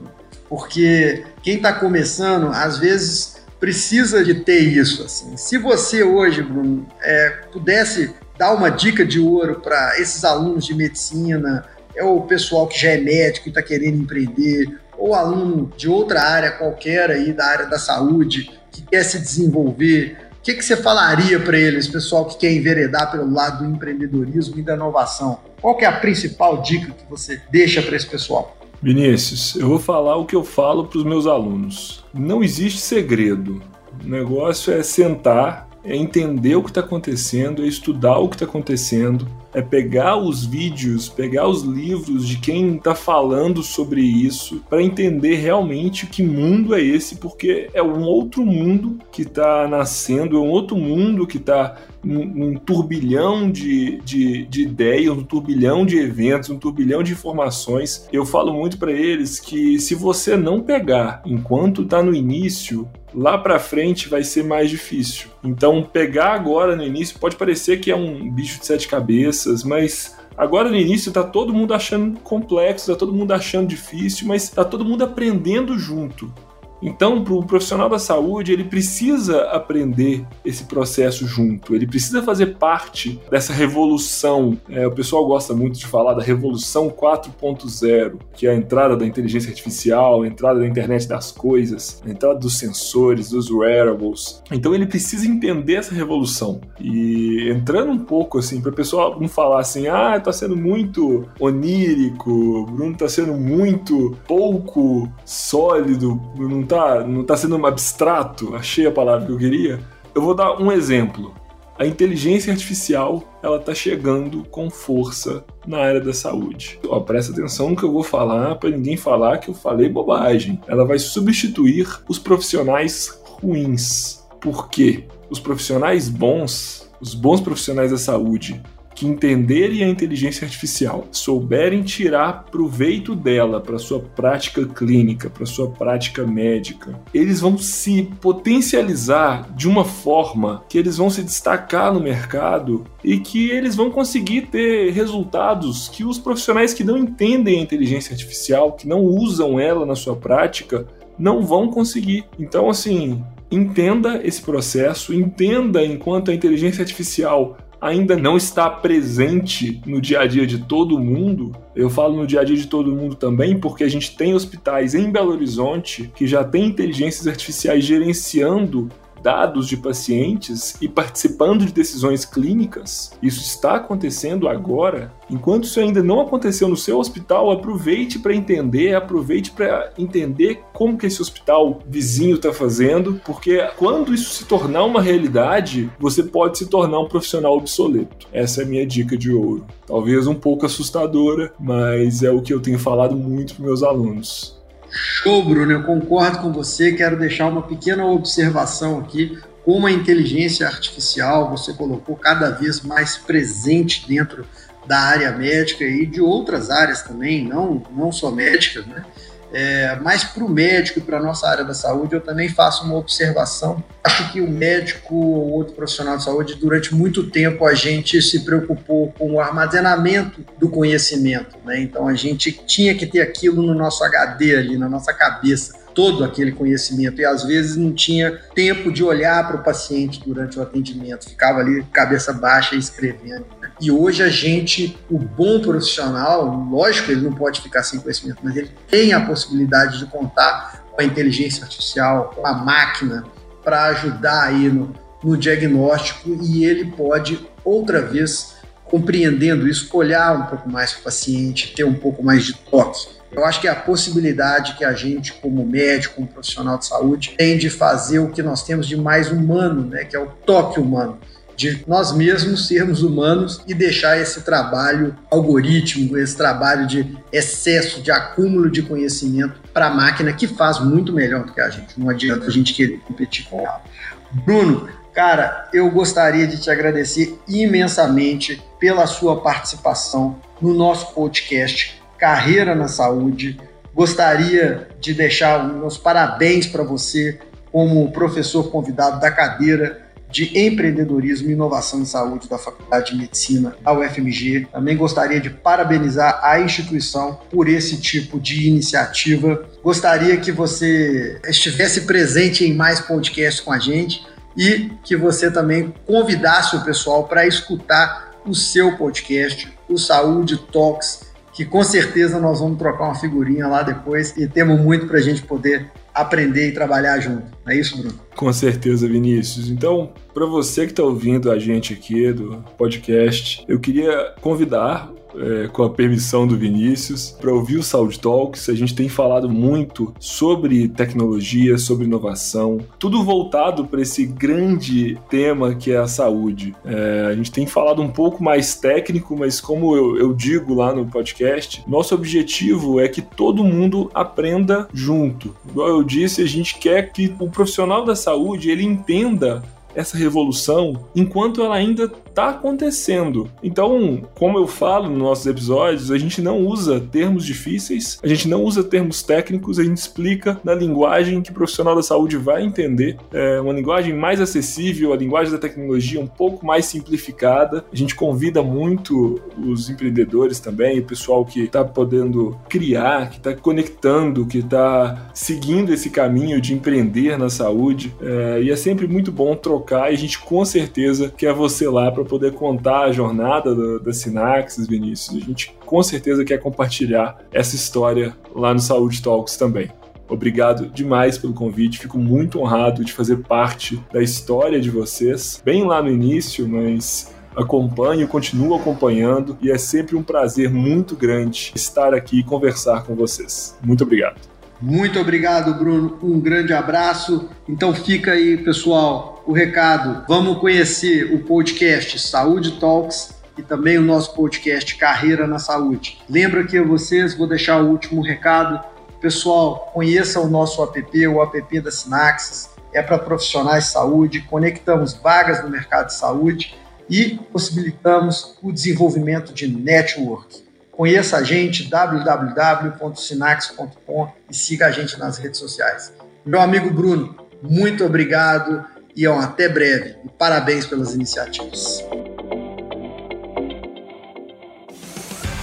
Porque 0.48 1.24
quem 1.42 1.56
está 1.56 1.72
começando, 1.72 2.48
às 2.48 2.78
vezes, 2.78 3.37
precisa 3.60 4.24
de 4.24 4.34
ter 4.34 4.60
isso. 4.60 5.02
Assim. 5.04 5.36
Se 5.36 5.58
você 5.58 6.02
hoje, 6.02 6.42
Bruno, 6.42 6.86
é, 7.02 7.30
pudesse 7.52 8.14
dar 8.38 8.52
uma 8.52 8.70
dica 8.70 9.04
de 9.04 9.18
ouro 9.18 9.60
para 9.60 10.00
esses 10.00 10.24
alunos 10.24 10.64
de 10.64 10.74
medicina, 10.74 11.64
é 11.94 12.04
o 12.04 12.20
pessoal 12.22 12.66
que 12.68 12.80
já 12.80 12.90
é 12.90 12.98
médico 12.98 13.48
e 13.48 13.50
está 13.50 13.62
querendo 13.62 14.02
empreender, 14.02 14.78
ou 14.96 15.14
aluno 15.14 15.72
de 15.76 15.88
outra 15.88 16.22
área 16.22 16.52
qualquer 16.52 17.10
aí, 17.10 17.32
da 17.32 17.46
área 17.46 17.66
da 17.66 17.78
saúde, 17.78 18.50
que 18.70 18.82
quer 18.82 19.04
se 19.04 19.18
desenvolver, 19.18 20.16
o 20.38 20.42
que, 20.42 20.54
que 20.54 20.64
você 20.64 20.76
falaria 20.76 21.38
para 21.38 21.58
eles, 21.58 21.88
pessoal 21.88 22.24
que 22.24 22.38
quer 22.38 22.52
enveredar 22.52 23.10
pelo 23.10 23.30
lado 23.30 23.64
do 23.64 23.70
empreendedorismo 23.70 24.58
e 24.58 24.62
da 24.62 24.74
inovação? 24.74 25.40
Qual 25.60 25.76
que 25.76 25.84
é 25.84 25.88
a 25.88 25.92
principal 25.92 26.62
dica 26.62 26.92
que 26.92 27.04
você 27.10 27.40
deixa 27.50 27.82
para 27.82 27.96
esse 27.96 28.06
pessoal? 28.06 28.56
Vinícius, 28.80 29.56
eu 29.56 29.68
vou 29.68 29.78
falar 29.78 30.16
o 30.16 30.24
que 30.24 30.36
eu 30.36 30.44
falo 30.44 30.86
para 30.86 30.98
os 30.98 31.04
meus 31.04 31.26
alunos. 31.26 32.04
Não 32.14 32.44
existe 32.44 32.80
segredo. 32.80 33.60
O 34.04 34.08
negócio 34.08 34.72
é 34.72 34.82
sentar, 34.84 35.68
é 35.84 35.96
entender 35.96 36.54
o 36.54 36.62
que 36.62 36.70
está 36.70 36.80
acontecendo, 36.80 37.64
é 37.64 37.66
estudar 37.66 38.18
o 38.18 38.28
que 38.28 38.36
está 38.36 38.44
acontecendo, 38.44 39.26
é 39.58 39.62
pegar 39.62 40.16
os 40.16 40.46
vídeos, 40.46 41.08
pegar 41.08 41.48
os 41.48 41.62
livros 41.62 42.26
de 42.26 42.38
quem 42.38 42.76
está 42.76 42.94
falando 42.94 43.62
sobre 43.62 44.00
isso 44.00 44.62
para 44.68 44.82
entender 44.82 45.36
realmente 45.36 46.06
que 46.06 46.22
mundo 46.22 46.74
é 46.74 46.80
esse, 46.80 47.16
porque 47.16 47.68
é 47.74 47.82
um 47.82 48.02
outro 48.02 48.44
mundo 48.46 48.98
que 49.10 49.22
está 49.22 49.66
nascendo, 49.66 50.36
é 50.36 50.40
um 50.40 50.48
outro 50.48 50.76
mundo 50.76 51.26
que 51.26 51.38
está 51.38 51.76
um, 52.04 52.50
um 52.50 52.54
turbilhão 52.54 53.50
de, 53.50 54.00
de, 54.02 54.44
de, 54.46 54.62
ideias, 54.62 55.16
um 55.16 55.24
turbilhão 55.24 55.84
de 55.84 55.98
eventos, 55.98 56.50
um 56.50 56.58
turbilhão 56.58 57.02
de 57.02 57.12
informações. 57.12 58.08
Eu 58.12 58.24
falo 58.24 58.52
muito 58.52 58.78
para 58.78 58.92
eles 58.92 59.40
que 59.40 59.78
se 59.80 59.94
você 59.94 60.36
não 60.36 60.60
pegar 60.60 61.22
enquanto 61.26 61.82
está 61.82 62.02
no 62.02 62.14
início, 62.14 62.88
lá 63.14 63.38
para 63.38 63.58
frente 63.58 64.08
vai 64.08 64.22
ser 64.22 64.44
mais 64.44 64.70
difícil. 64.70 65.28
Então, 65.42 65.82
pegar 65.82 66.32
agora 66.32 66.76
no 66.76 66.84
início 66.84 67.18
pode 67.18 67.36
parecer 67.36 67.80
que 67.80 67.90
é 67.90 67.96
um 67.96 68.30
bicho 68.30 68.60
de 68.60 68.66
sete 68.66 68.88
cabeças, 68.88 69.47
mas 69.64 70.16
Agora 70.38 70.70
no 70.70 70.76
início 70.76 71.10
tá 71.10 71.24
todo 71.24 71.52
mundo 71.52 71.74
achando 71.74 72.20
complexo, 72.20 72.92
tá 72.92 72.96
todo 72.96 73.12
mundo 73.12 73.32
achando 73.32 73.66
difícil, 73.66 74.28
mas 74.28 74.48
tá 74.48 74.64
todo 74.64 74.84
mundo 74.84 75.02
aprendendo 75.02 75.76
junto. 75.76 76.32
Então, 76.80 77.22
para 77.22 77.34
o 77.34 77.44
profissional 77.44 77.88
da 77.88 77.98
saúde, 77.98 78.52
ele 78.52 78.64
precisa 78.64 79.42
aprender 79.50 80.24
esse 80.44 80.64
processo 80.64 81.26
junto, 81.26 81.74
ele 81.74 81.86
precisa 81.86 82.22
fazer 82.22 82.56
parte 82.56 83.20
dessa 83.30 83.52
revolução. 83.52 84.58
É, 84.68 84.86
o 84.86 84.92
pessoal 84.92 85.26
gosta 85.26 85.54
muito 85.54 85.78
de 85.78 85.86
falar 85.86 86.14
da 86.14 86.22
revolução 86.22 86.88
4.0, 86.88 88.18
que 88.34 88.46
é 88.46 88.50
a 88.50 88.54
entrada 88.54 88.96
da 88.96 89.06
inteligência 89.06 89.50
artificial, 89.50 90.22
a 90.22 90.26
entrada 90.26 90.60
da 90.60 90.66
internet 90.66 91.08
das 91.08 91.32
coisas, 91.32 92.02
a 92.06 92.10
entrada 92.10 92.38
dos 92.38 92.58
sensores, 92.58 93.30
dos 93.30 93.50
wearables. 93.50 94.42
Então, 94.50 94.74
ele 94.74 94.86
precisa 94.86 95.26
entender 95.26 95.74
essa 95.74 95.94
revolução. 95.94 96.60
E 96.80 97.50
entrando 97.50 97.92
um 97.92 97.98
pouco 97.98 98.38
assim, 98.38 98.60
para 98.60 98.70
o 98.70 98.74
pessoal 98.74 99.18
não 99.20 99.28
falar 99.28 99.60
assim, 99.60 99.88
ah, 99.88 100.16
está 100.16 100.32
sendo 100.32 100.56
muito 100.56 101.28
onírico, 101.40 102.66
Bruno 102.66 102.92
está 102.92 103.08
sendo 103.08 103.34
muito 103.34 104.16
pouco 104.26 105.10
sólido, 105.24 106.20
não 106.36 106.62
tá, 106.68 107.02
não 107.02 107.24
tá 107.24 107.36
sendo 107.36 107.66
abstrato, 107.66 108.54
achei 108.54 108.86
a 108.86 108.92
palavra 108.92 109.26
que 109.26 109.32
eu 109.32 109.38
queria. 109.38 109.80
Eu 110.14 110.22
vou 110.22 110.34
dar 110.34 110.60
um 110.60 110.70
exemplo. 110.70 111.34
A 111.78 111.86
inteligência 111.86 112.52
artificial, 112.52 113.22
ela 113.42 113.58
tá 113.58 113.72
chegando 113.72 114.44
com 114.50 114.68
força 114.68 115.44
na 115.66 115.78
área 115.78 116.00
da 116.00 116.12
saúde. 116.12 116.78
Ó, 116.88 116.98
presta 117.00 117.32
atenção 117.32 117.70
no 117.70 117.76
que 117.76 117.84
eu 117.84 117.92
vou 117.92 118.02
falar 118.02 118.56
para 118.56 118.70
ninguém 118.70 118.96
falar 118.96 119.38
que 119.38 119.48
eu 119.48 119.54
falei 119.54 119.88
bobagem. 119.88 120.60
Ela 120.66 120.84
vai 120.84 120.98
substituir 120.98 121.88
os 122.08 122.18
profissionais 122.18 123.20
ruins. 123.24 124.26
Por 124.40 124.68
quê? 124.68 125.04
Os 125.30 125.38
profissionais 125.38 126.08
bons, 126.08 126.90
os 127.00 127.14
bons 127.14 127.40
profissionais 127.40 127.92
da 127.92 127.98
saúde, 127.98 128.60
que 128.98 129.06
entenderem 129.06 129.84
a 129.84 129.88
inteligência 129.88 130.44
artificial, 130.44 131.06
souberem 131.12 131.84
tirar 131.84 132.46
proveito 132.50 133.14
dela 133.14 133.60
para 133.60 133.78
sua 133.78 134.00
prática 134.00 134.66
clínica, 134.66 135.30
para 135.30 135.46
sua 135.46 135.70
prática 135.70 136.26
médica, 136.26 136.98
eles 137.14 137.40
vão 137.40 137.56
se 137.56 138.10
potencializar 138.20 139.54
de 139.54 139.68
uma 139.68 139.84
forma 139.84 140.64
que 140.68 140.76
eles 140.76 140.96
vão 140.96 141.08
se 141.10 141.22
destacar 141.22 141.94
no 141.94 142.00
mercado 142.00 142.84
e 143.04 143.20
que 143.20 143.48
eles 143.50 143.76
vão 143.76 143.88
conseguir 143.88 144.48
ter 144.48 144.90
resultados 144.90 145.88
que 145.88 146.02
os 146.04 146.18
profissionais 146.18 146.74
que 146.74 146.82
não 146.82 146.98
entendem 146.98 147.60
a 147.60 147.62
inteligência 147.62 148.12
artificial, 148.12 148.72
que 148.72 148.88
não 148.88 149.04
usam 149.04 149.60
ela 149.60 149.86
na 149.86 149.94
sua 149.94 150.16
prática, 150.16 150.88
não 151.16 151.46
vão 151.46 151.70
conseguir. 151.70 152.24
Então, 152.36 152.68
assim, 152.68 153.22
entenda 153.48 154.20
esse 154.26 154.42
processo, 154.42 155.14
entenda 155.14 155.84
enquanto 155.84 156.32
a 156.32 156.34
inteligência 156.34 156.82
artificial 156.82 157.56
ainda 157.80 158.16
não 158.16 158.36
está 158.36 158.68
presente 158.68 159.80
no 159.86 160.00
dia 160.00 160.20
a 160.20 160.26
dia 160.26 160.46
de 160.46 160.58
todo 160.58 160.98
mundo. 160.98 161.54
Eu 161.74 161.88
falo 161.88 162.16
no 162.16 162.26
dia 162.26 162.40
a 162.40 162.44
dia 162.44 162.56
de 162.56 162.66
todo 162.66 162.94
mundo 162.94 163.14
também 163.14 163.58
porque 163.58 163.84
a 163.84 163.88
gente 163.88 164.16
tem 164.16 164.34
hospitais 164.34 164.94
em 164.94 165.10
Belo 165.10 165.32
Horizonte 165.32 166.10
que 166.14 166.26
já 166.26 166.42
tem 166.44 166.66
inteligências 166.66 167.26
artificiais 167.26 167.84
gerenciando 167.84 168.88
dados 169.22 169.66
de 169.66 169.76
pacientes 169.76 170.76
e 170.80 170.88
participando 170.88 171.64
de 171.64 171.72
decisões 171.72 172.24
clínicas. 172.24 173.12
Isso 173.22 173.40
está 173.40 173.76
acontecendo 173.76 174.48
agora. 174.48 175.12
Enquanto 175.30 175.64
isso 175.64 175.80
ainda 175.80 176.02
não 176.02 176.20
aconteceu 176.20 176.68
no 176.68 176.76
seu 176.76 176.98
hospital, 176.98 177.50
aproveite 177.50 178.18
para 178.18 178.34
entender, 178.34 178.94
aproveite 178.94 179.50
para 179.50 179.92
entender 179.98 180.62
como 180.72 180.96
que 180.96 181.06
esse 181.06 181.20
hospital 181.20 181.80
vizinho 181.86 182.36
está 182.36 182.52
fazendo, 182.52 183.20
porque 183.24 183.66
quando 183.76 184.14
isso 184.14 184.30
se 184.30 184.44
tornar 184.44 184.84
uma 184.84 185.02
realidade, 185.02 185.90
você 185.98 186.22
pode 186.22 186.58
se 186.58 186.66
tornar 186.66 187.00
um 187.00 187.08
profissional 187.08 187.56
obsoleto. 187.56 188.26
Essa 188.32 188.62
é 188.62 188.64
a 188.64 188.68
minha 188.68 188.86
dica 188.86 189.16
de 189.16 189.30
ouro. 189.30 189.66
Talvez 189.86 190.26
um 190.26 190.34
pouco 190.34 190.66
assustadora, 190.66 191.52
mas 191.58 192.22
é 192.22 192.30
o 192.30 192.42
que 192.42 192.52
eu 192.52 192.60
tenho 192.60 192.78
falado 192.78 193.16
muito 193.16 193.54
para 193.54 193.64
meus 193.64 193.82
alunos. 193.82 194.57
Show, 194.90 195.44
Bruno, 195.44 195.72
eu 195.72 195.82
concordo 195.84 196.38
com 196.38 196.52
você. 196.52 196.92
Quero 196.92 197.18
deixar 197.18 197.48
uma 197.48 197.62
pequena 197.62 198.04
observação 198.04 198.98
aqui. 198.98 199.38
Como 199.64 199.86
a 199.86 199.92
inteligência 199.92 200.66
artificial 200.66 201.50
você 201.50 201.74
colocou 201.74 202.16
cada 202.16 202.50
vez 202.50 202.80
mais 202.80 203.16
presente 203.16 204.06
dentro 204.08 204.46
da 204.86 204.98
área 204.98 205.30
médica 205.32 205.84
e 205.84 206.06
de 206.06 206.20
outras 206.20 206.70
áreas 206.70 207.02
também, 207.02 207.46
não, 207.46 207.82
não 207.94 208.10
só 208.10 208.30
médicas, 208.30 208.86
né? 208.86 209.04
É, 209.52 209.96
mas 210.02 210.24
para 210.24 210.44
o 210.44 210.48
médico 210.48 210.98
e 210.98 211.02
para 211.02 211.18
a 211.18 211.22
nossa 211.22 211.48
área 211.48 211.64
da 211.64 211.74
saúde, 211.74 212.14
eu 212.14 212.20
também 212.20 212.48
faço 212.48 212.84
uma 212.84 212.96
observação. 212.96 213.82
Acho 214.04 214.30
que 214.32 214.40
o 214.40 214.48
médico 214.48 215.14
ou 215.14 215.50
outro 215.52 215.74
profissional 215.74 216.16
de 216.16 216.24
saúde, 216.24 216.54
durante 216.54 216.94
muito 216.94 217.30
tempo, 217.30 217.66
a 217.66 217.74
gente 217.74 218.20
se 218.20 218.40
preocupou 218.40 219.12
com 219.12 219.32
o 219.32 219.40
armazenamento 219.40 220.44
do 220.58 220.68
conhecimento. 220.68 221.56
Né? 221.64 221.80
Então, 221.80 222.06
a 222.06 222.14
gente 222.14 222.52
tinha 222.66 222.94
que 222.94 223.06
ter 223.06 223.20
aquilo 223.20 223.62
no 223.62 223.74
nosso 223.74 224.04
HD, 224.04 224.56
ali, 224.56 224.76
na 224.76 224.88
nossa 224.88 225.12
cabeça, 225.12 225.78
todo 225.98 226.22
aquele 226.22 226.52
conhecimento. 226.52 227.20
E 227.20 227.24
às 227.24 227.42
vezes 227.42 227.76
não 227.76 227.92
tinha 227.92 228.30
tempo 228.54 228.92
de 228.92 229.02
olhar 229.02 229.44
para 229.48 229.56
o 229.56 229.64
paciente 229.64 230.22
durante 230.24 230.56
o 230.56 230.62
atendimento, 230.62 231.28
ficava 231.28 231.58
ali 231.58 231.82
cabeça 231.92 232.32
baixa 232.32 232.76
escrevendo. 232.76 233.44
E 233.80 233.90
hoje 233.90 234.22
a 234.22 234.28
gente, 234.28 234.96
o 235.10 235.18
bom 235.18 235.60
profissional, 235.60 236.44
lógico, 236.70 237.10
ele 237.10 237.22
não 237.22 237.32
pode 237.32 237.60
ficar 237.60 237.82
sem 237.82 237.98
conhecimento, 237.98 238.38
mas 238.44 238.54
ele 238.54 238.70
tem 238.88 239.12
a 239.12 239.26
possibilidade 239.26 239.98
de 239.98 240.06
contar 240.06 240.84
com 240.92 241.02
a 241.02 241.04
inteligência 241.04 241.64
artificial, 241.64 242.32
com 242.32 242.46
a 242.46 242.52
máquina, 242.52 243.24
para 243.64 243.86
ajudar 243.86 244.44
aí 244.44 244.68
no, 244.68 244.94
no 245.20 245.36
diagnóstico 245.36 246.30
e 246.40 246.64
ele 246.64 246.92
pode, 246.92 247.44
outra 247.64 248.00
vez, 248.02 248.54
compreendendo 248.84 249.66
isso, 249.66 249.88
olhar 249.96 250.38
um 250.38 250.46
pouco 250.46 250.70
mais 250.70 250.92
para 250.92 251.00
o 251.00 251.04
paciente, 251.04 251.74
ter 251.74 251.82
um 251.82 251.94
pouco 251.94 252.22
mais 252.22 252.44
de 252.44 252.54
toque. 252.54 253.17
Eu 253.30 253.44
acho 253.44 253.60
que 253.60 253.68
é 253.68 253.70
a 253.70 253.76
possibilidade 253.76 254.74
que 254.76 254.84
a 254.84 254.92
gente, 254.92 255.34
como 255.34 255.64
médico, 255.64 256.16
como 256.16 256.28
profissional 256.28 256.78
de 256.78 256.86
saúde, 256.86 257.34
tem 257.36 257.58
de 257.58 257.68
fazer 257.68 258.18
o 258.18 258.30
que 258.30 258.42
nós 258.42 258.62
temos 258.62 258.86
de 258.86 258.96
mais 258.96 259.30
humano, 259.30 259.84
né, 259.84 260.04
que 260.04 260.16
é 260.16 260.20
o 260.20 260.26
toque 260.26 260.80
humano 260.80 261.18
de 261.58 261.82
nós 261.88 262.12
mesmos 262.12 262.68
sermos 262.68 263.02
humanos 263.02 263.60
e 263.66 263.74
deixar 263.74 264.16
esse 264.16 264.42
trabalho 264.42 265.16
algoritmo, 265.28 266.16
esse 266.16 266.36
trabalho 266.36 266.86
de 266.86 267.18
excesso, 267.32 268.00
de 268.00 268.12
acúmulo 268.12 268.70
de 268.70 268.80
conhecimento 268.80 269.60
para 269.74 269.88
a 269.88 269.90
máquina 269.90 270.32
que 270.32 270.46
faz 270.46 270.78
muito 270.78 271.12
melhor 271.12 271.44
do 271.44 271.52
que 271.52 271.60
a 271.60 271.68
gente. 271.68 271.98
Não 271.98 272.08
adianta 272.08 272.46
a 272.46 272.50
gente 272.50 272.72
querer 272.72 273.00
competir 273.00 273.44
com 273.50 273.58
ela. 273.58 273.82
Bruno, 274.30 274.88
cara, 275.12 275.68
eu 275.72 275.90
gostaria 275.90 276.46
de 276.46 276.60
te 276.60 276.70
agradecer 276.70 277.36
imensamente 277.48 278.62
pela 278.78 279.04
sua 279.08 279.40
participação 279.40 280.38
no 280.62 280.72
nosso 280.72 281.12
podcast 281.12 281.97
Carreira 282.18 282.74
na 282.74 282.88
Saúde. 282.88 283.58
Gostaria 283.94 284.88
de 285.00 285.14
deixar 285.14 285.66
meus 285.66 285.96
parabéns 285.96 286.66
para 286.66 286.82
você 286.82 287.38
como 287.70 288.10
professor 288.12 288.70
convidado 288.70 289.20
da 289.20 289.30
cadeira 289.30 290.08
de 290.30 290.58
Empreendedorismo 290.58 291.48
e 291.48 291.52
Inovação 291.52 292.00
em 292.00 292.04
Saúde 292.04 292.48
da 292.48 292.58
Faculdade 292.58 293.12
de 293.12 293.18
Medicina 293.18 293.74
da 293.82 293.92
UFMG. 293.92 294.68
Também 294.70 294.96
gostaria 294.96 295.40
de 295.40 295.48
parabenizar 295.48 296.40
a 296.42 296.60
instituição 296.60 297.40
por 297.50 297.68
esse 297.68 297.98
tipo 298.00 298.38
de 298.38 298.68
iniciativa. 298.68 299.64
Gostaria 299.82 300.36
que 300.36 300.52
você 300.52 301.40
estivesse 301.46 302.02
presente 302.02 302.64
em 302.64 302.74
mais 302.74 303.00
podcasts 303.00 303.60
com 303.60 303.72
a 303.72 303.78
gente 303.78 304.26
e 304.56 304.90
que 305.02 305.16
você 305.16 305.50
também 305.50 305.94
convidasse 306.06 306.76
o 306.76 306.84
pessoal 306.84 307.24
para 307.24 307.46
escutar 307.46 308.34
o 308.44 308.54
seu 308.54 308.96
podcast, 308.96 309.72
o 309.88 309.98
Saúde 309.98 310.56
Talks, 310.56 311.27
que 311.58 311.64
com 311.64 311.82
certeza 311.82 312.38
nós 312.38 312.60
vamos 312.60 312.78
trocar 312.78 313.06
uma 313.06 313.16
figurinha 313.16 313.66
lá 313.66 313.82
depois 313.82 314.32
e 314.36 314.46
temos 314.46 314.78
muito 314.80 315.08
para 315.08 315.18
a 315.18 315.20
gente 315.20 315.42
poder 315.42 315.90
aprender 316.14 316.68
e 316.68 316.72
trabalhar 316.72 317.18
junto. 317.18 317.46
É 317.66 317.74
isso, 317.74 317.98
Bruno? 317.98 318.27
Com 318.38 318.52
certeza, 318.52 319.08
Vinícius. 319.08 319.68
Então, 319.68 320.12
para 320.32 320.46
você 320.46 320.86
que 320.86 320.92
está 320.92 321.02
ouvindo 321.02 321.50
a 321.50 321.58
gente 321.58 321.92
aqui 321.92 322.32
do 322.32 322.64
podcast, 322.76 323.64
eu 323.66 323.80
queria 323.80 324.32
convidar 324.40 325.12
é, 325.36 325.68
com 325.68 325.82
a 325.82 325.90
permissão 325.90 326.46
do 326.46 326.56
Vinícius, 326.56 327.36
para 327.40 327.52
ouvir 327.52 327.76
o 327.76 327.82
Saúde 327.82 328.18
Talks. 328.18 328.68
A 328.68 328.74
gente 328.74 328.94
tem 328.94 329.08
falado 329.08 329.48
muito 329.48 330.14
sobre 330.18 330.88
tecnologia, 330.88 331.78
sobre 331.78 332.04
inovação, 332.04 332.78
tudo 332.98 333.22
voltado 333.22 333.84
para 333.84 334.00
esse 334.00 334.24
grande 334.24 335.18
tema 335.28 335.74
que 335.74 335.92
é 335.92 335.98
a 335.98 336.06
saúde. 336.06 336.74
É, 336.84 337.28
a 337.30 337.34
gente 337.34 337.52
tem 337.52 337.66
falado 337.66 338.02
um 338.02 338.08
pouco 338.08 338.42
mais 338.42 338.74
técnico, 338.74 339.36
mas 339.36 339.60
como 339.60 339.96
eu, 339.96 340.16
eu 340.16 340.34
digo 340.34 340.74
lá 340.74 340.94
no 340.94 341.06
podcast, 341.06 341.82
nosso 341.86 342.14
objetivo 342.14 343.00
é 343.00 343.08
que 343.08 343.22
todo 343.22 343.64
mundo 343.64 344.10
aprenda 344.14 344.88
junto. 344.92 345.54
Igual 345.68 345.88
eu 345.88 346.02
disse, 346.02 346.42
a 346.42 346.46
gente 346.46 346.78
quer 346.78 347.12
que 347.12 347.34
o 347.38 347.50
profissional 347.50 348.04
da 348.04 348.16
saúde 348.16 348.27
ele 348.70 348.82
entenda 348.82 349.62
essa 349.94 350.16
revolução 350.16 351.04
enquanto 351.14 351.62
ela 351.62 351.74
ainda 351.74 352.10
está 352.38 352.50
acontecendo. 352.50 353.50
Então, 353.62 354.22
como 354.36 354.58
eu 354.58 354.68
falo 354.68 355.08
nos 355.08 355.18
nossos 355.18 355.46
episódios, 355.46 356.12
a 356.12 356.16
gente 356.16 356.40
não 356.40 356.60
usa 356.60 357.00
termos 357.00 357.44
difíceis, 357.44 358.18
a 358.22 358.28
gente 358.28 358.48
não 358.48 358.62
usa 358.62 358.84
termos 358.84 359.24
técnicos, 359.24 359.78
a 359.78 359.82
gente 359.82 359.96
explica 359.96 360.60
na 360.62 360.72
linguagem 360.72 361.42
que 361.42 361.50
o 361.50 361.54
profissional 361.54 361.96
da 361.96 362.02
saúde 362.02 362.36
vai 362.36 362.64
entender, 362.64 363.16
é 363.32 363.60
uma 363.60 363.72
linguagem 363.72 364.14
mais 364.14 364.40
acessível, 364.40 365.12
a 365.12 365.16
linguagem 365.16 365.52
da 365.52 365.58
tecnologia 365.58 366.20
um 366.20 366.28
pouco 366.28 366.64
mais 366.64 366.86
simplificada. 366.86 367.84
A 367.92 367.96
gente 367.96 368.14
convida 368.14 368.62
muito 368.62 369.40
os 369.58 369.90
empreendedores 369.90 370.60
também, 370.60 371.00
o 371.00 371.04
pessoal 371.04 371.44
que 371.44 371.64
está 371.64 371.84
podendo 371.84 372.56
criar, 372.68 373.30
que 373.30 373.38
está 373.38 373.52
conectando, 373.52 374.46
que 374.46 374.58
está 374.58 375.28
seguindo 375.34 375.92
esse 375.92 376.08
caminho 376.08 376.60
de 376.60 376.72
empreender 376.72 377.36
na 377.36 377.50
saúde. 377.50 378.14
É, 378.20 378.62
e 378.62 378.70
é 378.70 378.76
sempre 378.76 379.08
muito 379.08 379.32
bom 379.32 379.56
trocar 379.56 380.12
e 380.12 380.14
a 380.14 380.18
gente 380.18 380.38
com 380.38 380.64
certeza 380.64 381.32
quer 381.36 381.52
você 381.52 381.88
lá 381.88 382.12
para 382.12 382.27
poder 382.28 382.52
contar 382.52 383.04
a 383.04 383.12
jornada 383.12 383.74
da, 383.74 384.04
da 384.04 384.12
Sinaxis, 384.12 384.86
Vinícius. 384.86 385.42
A 385.42 385.46
gente 385.46 385.74
com 385.84 386.02
certeza 386.02 386.44
quer 386.44 386.58
compartilhar 386.58 387.38
essa 387.52 387.74
história 387.74 388.36
lá 388.54 388.72
no 388.72 388.80
Saúde 388.80 389.22
Talks 389.22 389.56
também. 389.56 389.90
Obrigado 390.28 390.86
demais 390.88 391.38
pelo 391.38 391.54
convite, 391.54 391.98
fico 391.98 392.18
muito 392.18 392.60
honrado 392.60 393.02
de 393.02 393.12
fazer 393.12 393.38
parte 393.38 393.98
da 394.12 394.22
história 394.22 394.78
de 394.78 394.90
vocês, 394.90 395.62
bem 395.64 395.84
lá 395.84 396.02
no 396.02 396.10
início, 396.10 396.68
mas 396.68 397.34
acompanho, 397.56 398.28
continuo 398.28 398.74
acompanhando 398.74 399.56
e 399.60 399.70
é 399.70 399.78
sempre 399.78 400.14
um 400.16 400.22
prazer 400.22 400.70
muito 400.70 401.16
grande 401.16 401.72
estar 401.74 402.12
aqui 402.12 402.40
e 402.40 402.44
conversar 402.44 403.04
com 403.04 403.14
vocês. 403.16 403.76
Muito 403.82 404.04
obrigado. 404.04 404.36
Muito 404.80 405.18
obrigado, 405.18 405.74
Bruno. 405.74 406.18
Um 406.22 406.38
grande 406.38 406.72
abraço. 406.72 407.48
Então 407.68 407.92
fica 407.92 408.32
aí, 408.32 408.56
pessoal, 408.58 409.37
o 409.48 409.52
recado. 409.52 410.24
Vamos 410.28 410.58
conhecer 410.58 411.34
o 411.34 411.38
podcast 411.38 412.18
Saúde 412.18 412.72
Talks 412.72 413.30
e 413.56 413.62
também 413.62 413.96
o 413.96 414.02
nosso 414.02 414.34
podcast 414.34 414.94
Carreira 414.96 415.46
na 415.46 415.58
Saúde. 415.58 416.18
Lembra 416.28 416.64
que 416.64 416.78
vocês, 416.82 417.34
vou 417.34 417.46
deixar 417.46 417.80
o 417.80 417.88
último 417.88 418.20
recado. 418.20 418.78
Pessoal, 419.22 419.90
conheça 419.94 420.38
o 420.38 420.50
nosso 420.50 420.82
app, 420.82 421.28
o 421.28 421.42
app 421.42 421.80
da 421.80 421.90
Sinaxis. 421.90 422.68
É 422.92 423.00
para 423.00 423.18
profissionais 423.18 423.84
de 423.84 423.90
saúde, 423.90 424.42
conectamos 424.42 425.14
vagas 425.14 425.64
no 425.64 425.70
mercado 425.70 426.08
de 426.08 426.14
saúde 426.14 426.76
e 427.08 427.40
possibilitamos 427.50 428.58
o 428.62 428.70
desenvolvimento 428.70 429.54
de 429.54 429.66
network. 429.66 430.62
Conheça 430.92 431.38
a 431.38 431.42
gente, 431.42 431.88
www.sinax.com 431.88 434.28
e 434.50 434.54
siga 434.54 434.88
a 434.88 434.90
gente 434.90 435.18
nas 435.18 435.38
redes 435.38 435.58
sociais. 435.58 436.12
Meu 436.44 436.60
amigo 436.60 436.90
Bruno, 436.90 437.34
muito 437.62 438.04
obrigado 438.04 438.97
e 439.18 439.26
ó, 439.26 439.40
até 439.40 439.68
breve. 439.68 440.14
E 440.24 440.28
parabéns 440.28 440.86
pelas 440.86 441.12
iniciativas. 441.12 442.04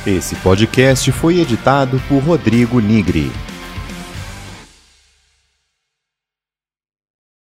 Esse 0.05 0.35
podcast 0.35 1.09
foi 1.13 1.39
editado 1.39 2.01
por 2.09 2.21
Rodrigo 2.21 2.81
Nigri. 2.81 3.31